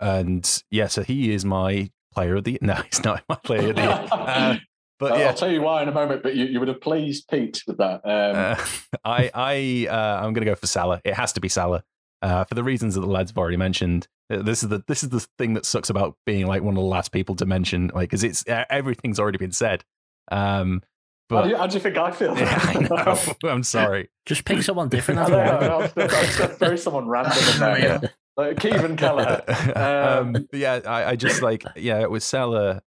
[0.00, 3.76] And yeah, so he is my player of the no, he's not my player of
[3.76, 4.08] the year.
[4.10, 4.56] Uh,
[4.98, 6.22] but I'll- yeah, I'll tell you why in a moment.
[6.22, 8.00] But you, you would have pleased Pete with that.
[8.04, 8.64] Um, uh,
[9.04, 11.00] I I uh, I'm going to go for Salah.
[11.04, 11.82] It has to be Salah
[12.22, 14.08] uh, for the reasons that the lads have already mentioned.
[14.30, 16.82] Uh, This is the this is the thing that sucks about being like one of
[16.82, 19.84] the last people to mention, like because it's uh, everything's already been said.
[20.30, 20.82] Um,
[21.30, 22.36] how, do you, how do you think I feel?
[22.38, 23.32] yeah, I know.
[23.50, 24.10] I'm sorry.
[24.26, 25.20] Just pick someone different.
[25.20, 25.60] I That's know, I right.
[25.60, 27.78] know, I was just- I was just throw someone random in there.
[27.78, 28.00] Yeah.
[28.36, 29.42] Like Kevin Keller.
[29.76, 32.82] um, Um, yeah, I, I just like yeah with Salah,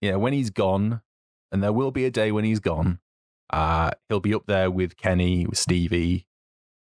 [0.00, 1.02] yeah, when he's gone,
[1.52, 2.98] and there will be a day when he's gone.
[3.50, 6.26] Uh, he'll be up there with Kenny, with Stevie,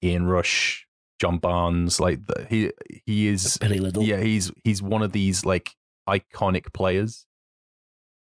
[0.03, 0.87] Ian Rush,
[1.21, 1.99] John Barnes.
[1.99, 2.71] Like the, he
[3.05, 4.01] he is Billy Liddell.
[4.01, 5.75] yeah, he's he's one of these like
[6.09, 7.27] iconic players.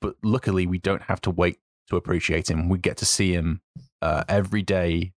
[0.00, 2.68] But luckily, we don't have to wait to appreciate him.
[2.68, 3.60] We get to see him
[4.00, 5.12] uh, every day,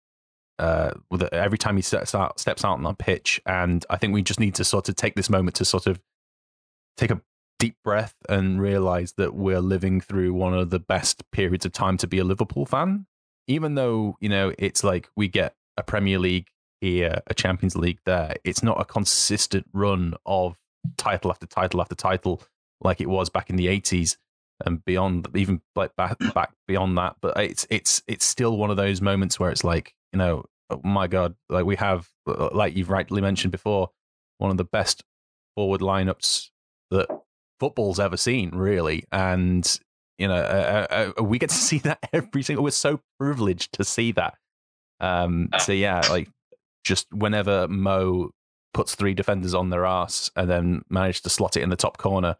[0.59, 0.91] uh,
[1.31, 3.41] every time he steps out steps out on the pitch.
[3.45, 5.99] And I think we just need to sort of take this moment to sort of
[6.97, 7.21] take a
[7.59, 11.97] deep breath and realize that we're living through one of the best periods of time
[11.97, 13.05] to be a Liverpool fan.
[13.47, 16.47] Even though you know it's like we get a Premier League
[16.81, 20.57] here, a Champions League there, it's not a consistent run of
[20.97, 22.41] title after title after title
[22.81, 24.17] like it was back in the 80s
[24.65, 28.77] and beyond even like back, back beyond that but it's it's it's still one of
[28.77, 32.89] those moments where it's like you know oh my god like we have like you've
[32.89, 33.89] rightly mentioned before
[34.37, 35.03] one of the best
[35.55, 36.49] forward lineups
[36.91, 37.07] that
[37.59, 39.79] football's ever seen really and
[40.17, 43.83] you know uh, uh, we get to see that every single we're so privileged to
[43.83, 44.35] see that
[44.99, 46.29] um so yeah like
[46.83, 48.31] just whenever mo
[48.73, 51.97] puts three defenders on their ass and then manage to slot it in the top
[51.97, 52.35] corner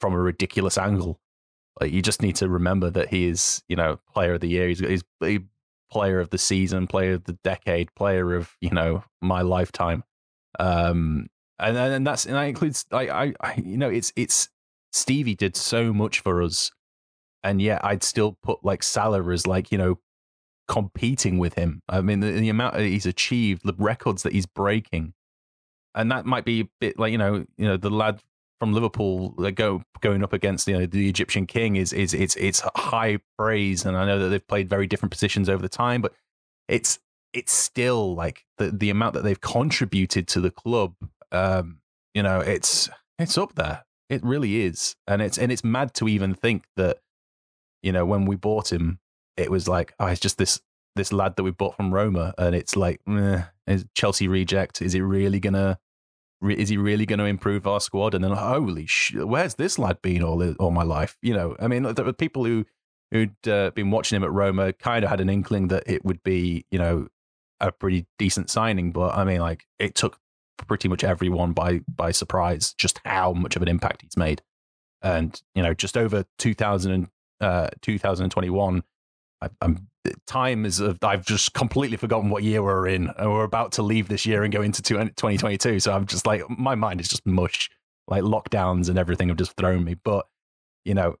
[0.00, 1.20] from a ridiculous angle.
[1.80, 4.68] Like you just need to remember that he is, you know, player of the year.
[4.68, 5.40] He's, he's a
[5.90, 10.04] player of the season, player of the decade, player of you know my lifetime.
[10.58, 14.48] Um, and and that's and that includes I, I, I you know it's it's
[14.92, 16.70] Stevie did so much for us,
[17.42, 19.98] and yet I'd still put like Salah as like you know
[20.68, 21.82] competing with him.
[21.88, 25.12] I mean the, the amount that he's achieved, the records that he's breaking
[25.96, 28.20] and that might be a bit like you know you know the lad
[28.58, 32.36] from Liverpool that go going up against you know the Egyptian king is is it's
[32.36, 36.00] it's high praise, and I know that they've played very different positions over the time,
[36.00, 36.12] but
[36.68, 36.98] it's
[37.32, 40.94] it's still like the the amount that they've contributed to the club.
[41.32, 41.80] Um,
[42.14, 42.88] you know, it's
[43.18, 43.84] it's up there.
[44.08, 46.98] It really is, and it's and it's mad to even think that
[47.82, 49.00] you know when we bought him,
[49.36, 50.60] it was like oh, it's just this
[50.94, 53.00] this lad that we bought from Roma, and it's like
[53.66, 54.80] is Chelsea reject.
[54.80, 55.78] Is it really gonna
[56.42, 58.14] is he really going to improve our squad?
[58.14, 61.16] And then, holy shit, where's this lad been all all my life?
[61.22, 62.64] You know, I mean, there were people who
[63.10, 66.22] who'd uh, been watching him at Roma kind of had an inkling that it would
[66.22, 67.08] be, you know,
[67.60, 68.92] a pretty decent signing.
[68.92, 70.18] But I mean, like, it took
[70.66, 74.42] pretty much everyone by by surprise just how much of an impact he's made.
[75.02, 77.08] And you know, just over 2000
[77.40, 78.82] uh, 2021,
[79.42, 79.88] I, am
[80.26, 84.08] time is I've just completely forgotten what year we're in, and we're about to leave
[84.08, 85.80] this year and go into 2022.
[85.80, 87.70] So I'm just like my mind is just mush.
[88.08, 89.94] Like lockdowns and everything have just thrown me.
[89.94, 90.26] But
[90.84, 91.16] you know,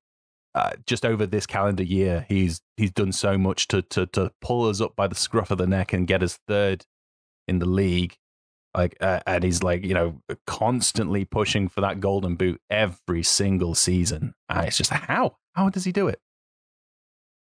[0.54, 4.68] uh, just over this calendar year, he's he's done so much to to to pull
[4.68, 6.84] us up by the scruff of the neck and get us third
[7.48, 8.16] in the league.
[8.74, 13.74] Like, uh, and he's like, you know, constantly pushing for that golden boot every single
[13.74, 14.34] season.
[14.48, 16.20] And it's just how how does he do it?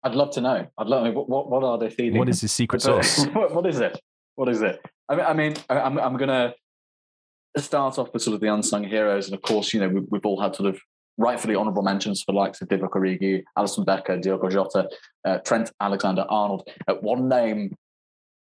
[0.05, 0.67] I'd love to know.
[0.77, 1.13] I'd love.
[1.15, 2.19] What what, what are they feeding?
[2.19, 3.25] What is his secret sauce?
[3.33, 3.99] what is it?
[4.35, 4.79] What is it?
[5.09, 6.53] I mean, I mean, I'm I'm gonna
[7.57, 10.25] start off with sort of the unsung heroes, and of course, you know, we've, we've
[10.25, 10.79] all had sort of
[11.17, 14.89] rightfully honourable mentions for the likes of Divock Origi, Alisson Becker, Diogo Jota,
[15.23, 16.69] uh, Trent Alexander-Arnold.
[16.87, 17.73] Uh, one name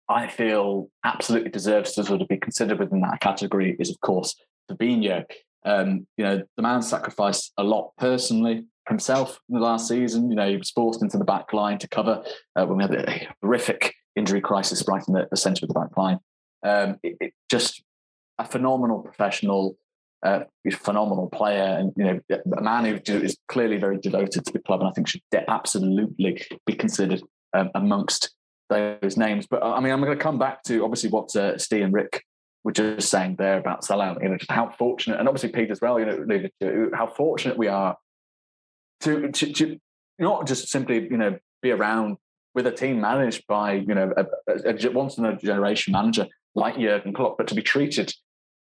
[0.09, 4.35] I feel absolutely deserves to sort of be considered within that category is, of course,
[4.69, 5.23] Fabinho.
[5.65, 10.29] Um, you know, the man sacrificed a lot personally himself in the last season.
[10.29, 12.23] You know, he was forced into the back line to cover
[12.55, 15.73] uh, when we had a horrific injury crisis right in the, the centre of the
[15.73, 16.19] back line.
[16.65, 17.83] Um, it, it just
[18.39, 19.77] a phenomenal professional,
[20.25, 22.19] uh, phenomenal player, and you know,
[22.57, 26.43] a man who is clearly very devoted to the club, and I think should absolutely
[26.65, 27.21] be considered
[27.53, 28.31] um, amongst
[28.69, 29.47] those names.
[29.47, 31.93] But uh, I mean, I'm going to come back to obviously what uh, Steve and
[31.93, 32.23] Rick
[32.63, 34.17] were just saying there about Salah.
[34.21, 35.99] You know, just how fortunate, and obviously Pete as well.
[35.99, 37.95] You know, how fortunate we are
[39.01, 39.79] to, to, to
[40.19, 42.17] not just simply you know be around
[42.55, 46.27] with a team managed by you know a, a, a once in a generation manager
[46.55, 48.07] like Jurgen Klopp, but to be treated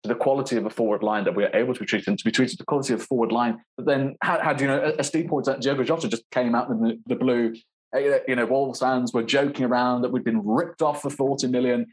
[0.03, 2.17] to the quality of a forward line that we are able to be treated, and
[2.17, 3.59] to be treated to the quality of a forward line.
[3.75, 4.93] But then, how, do you know?
[4.99, 7.55] As Steve points out, Diogo Jota just came out in the, the blue.
[7.95, 11.47] Uh, you know, Wolves fans were joking around that we'd been ripped off for forty
[11.47, 11.87] million,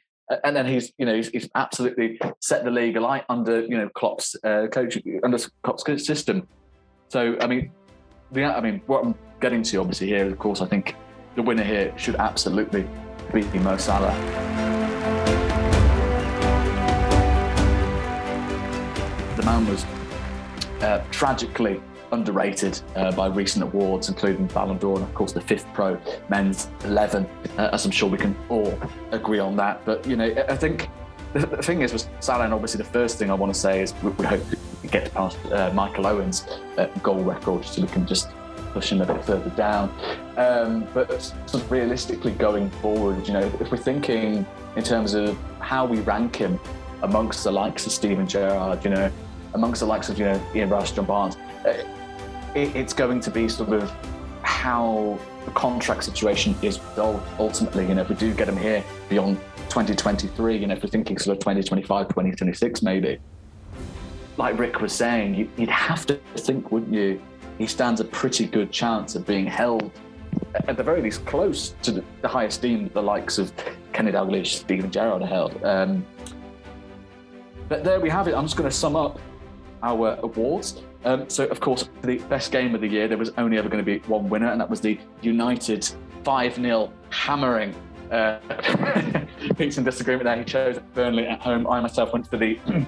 [0.44, 3.88] and then he's you know he's, he's absolutely set the league alight under you know
[3.94, 6.46] Klopp's uh, coach under Klopp's system.
[7.08, 7.70] So I mean,
[8.34, 10.96] the, I mean, what I'm getting to obviously here, of course, I think
[11.36, 12.86] the winner here should absolutely
[13.32, 14.12] be Mo Salah.
[19.36, 19.84] The man was
[20.82, 21.80] uh, tragically
[22.12, 27.26] underrated uh, by recent awards, including Ballon d'Or and, of course, the FIFPro men's 11,
[27.58, 28.78] uh, as I'm sure we can all
[29.10, 29.84] agree on that.
[29.84, 30.88] But, you know, I think
[31.34, 33.92] the, thing is with Salah, and obviously the first thing I want to say is
[34.02, 36.46] we, we hope to get past uh, Michael Owen's
[36.78, 38.28] uh, goal record so we can just
[38.72, 39.92] push him a bit further down.
[40.36, 45.36] Um, but sort of realistically going forward, you know, if we're thinking in terms of
[45.60, 46.58] how we rank him
[47.02, 49.10] amongst the likes of Steven Gerrard, you know,
[49.54, 51.84] amongst the likes of you know Ian Rush, John Barnes, uh,
[52.54, 53.92] it, it's going to be sort of
[54.42, 57.86] how the contract situation is resolved ultimately.
[57.86, 59.38] You know, if we do get him here beyond
[59.68, 63.18] 2023, you know, if we're thinking sort of 2025, 2026 maybe,
[64.36, 67.20] like Rick was saying, you'd have to think, wouldn't you?
[67.58, 69.92] He stands a pretty good chance of being held,
[70.66, 73.52] at the very least, close to the high esteem the likes of
[73.92, 75.62] Kenny Dalglish, Steven Gerrard are held.
[75.64, 76.04] Um,
[77.68, 78.34] but there we have it.
[78.34, 79.20] I'm just going to sum up
[79.82, 80.82] our awards.
[81.04, 83.68] Um, so, of course, for the best game of the year, there was only ever
[83.68, 85.88] going to be one winner, and that was the United
[86.24, 87.74] 5 0 hammering.
[88.10, 88.38] Uh,
[89.56, 90.36] Pete's in disagreement there.
[90.36, 91.66] He chose Burnley at home.
[91.66, 92.58] I myself went for the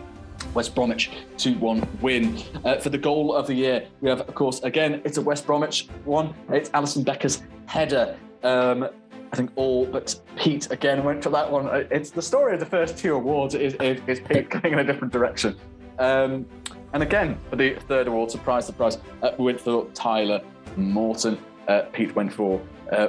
[0.55, 2.43] West Bromwich 2 1 win.
[2.65, 5.47] Uh, for the goal of the year, we have, of course, again, it's a West
[5.47, 6.35] Bromwich one.
[6.51, 8.17] It's Alisson Becker's header.
[8.43, 8.89] Um,
[9.33, 11.67] I think all but Pete again went for that one.
[11.69, 14.79] Uh, it's the story of the first two awards is, is, is Pete going in
[14.79, 15.57] a different direction.
[15.99, 16.47] Um,
[16.93, 20.41] and again, for the third award, surprise, surprise, uh, we went for Tyler
[20.77, 21.39] Morton.
[21.69, 22.61] Uh, Pete went for
[22.93, 23.09] uh,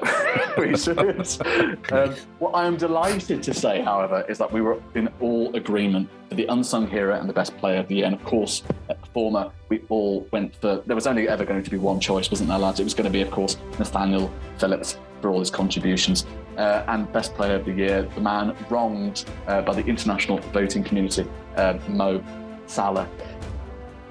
[1.92, 6.10] um, what I am delighted to say, however, is that we were in all agreement
[6.30, 8.06] for the unsung hero and the best player of the year.
[8.06, 10.82] And of course, uh, former, we all went for.
[10.86, 12.80] There was only ever going to be one choice, wasn't there, lads?
[12.80, 16.26] It was going to be, of course, Nathaniel Phillips for all his contributions.
[16.58, 20.84] Uh, and best player of the year, the man wronged uh, by the international voting
[20.84, 22.24] community, uh, Mo
[22.66, 23.08] Salah.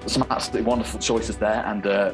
[0.05, 2.13] Some absolutely wonderful choices there, and uh,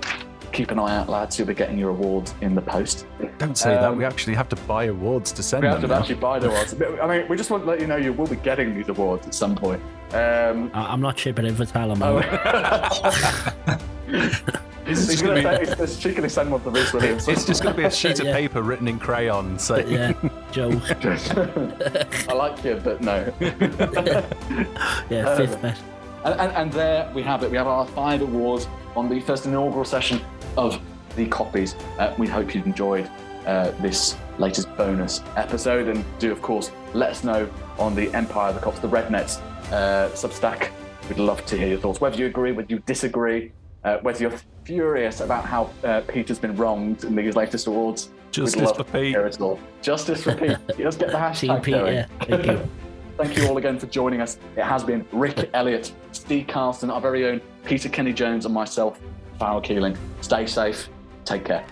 [0.53, 1.37] keep an eye out, lads.
[1.37, 3.05] You'll be getting your awards in the post.
[3.39, 3.97] Don't say um, that.
[3.97, 5.81] We actually have to buy awards to send we them.
[5.81, 6.73] We have to actually buy the awards.
[7.01, 9.27] I mean, we just want to let you know you will be getting these awards
[9.27, 9.81] at some point.
[10.13, 12.21] Um, I'm not shipping in for Tyler Mo.
[14.85, 15.95] He's, he's going to be...
[15.95, 17.25] cheekily send one to Rhys Williams.
[17.29, 18.33] It's just going to be a sheet of yeah.
[18.33, 20.11] paper written in crayon saying, yeah,
[20.51, 20.71] Joe.
[22.27, 23.33] I like you, but no.
[25.09, 25.81] yeah, fifth best.
[26.25, 27.51] And, and, and, there we have it.
[27.51, 30.21] We have our five awards on the first inaugural session
[30.57, 30.79] of
[31.15, 31.75] the Koppies.
[31.99, 33.09] Uh, we hope you've enjoyed
[33.45, 38.49] uh, this latest bonus episode, and do of course let us know on the Empire
[38.49, 39.37] of the Kop's, the Red Nets
[39.71, 40.69] uh, Substack.
[41.09, 43.51] We'd love to hear your thoughts, whether you agree, whether you disagree,
[43.83, 48.09] uh, whether you're furious about how uh, Peter's been wronged in these latest awards.
[48.31, 49.15] Justice for Pete.
[49.81, 50.57] Justice for Pete.
[50.79, 51.95] Let's get the hashtag Pete, going.
[51.95, 52.07] Yeah.
[52.21, 52.69] Thank you.
[53.17, 54.39] Thank you all again for joining us.
[54.55, 58.99] It has been Rick Elliott, Steve Carlson, our very own Peter Kenny Jones, and myself,
[59.39, 59.97] Farrell Keeling.
[60.21, 60.89] Stay safe.
[61.25, 61.65] Take care.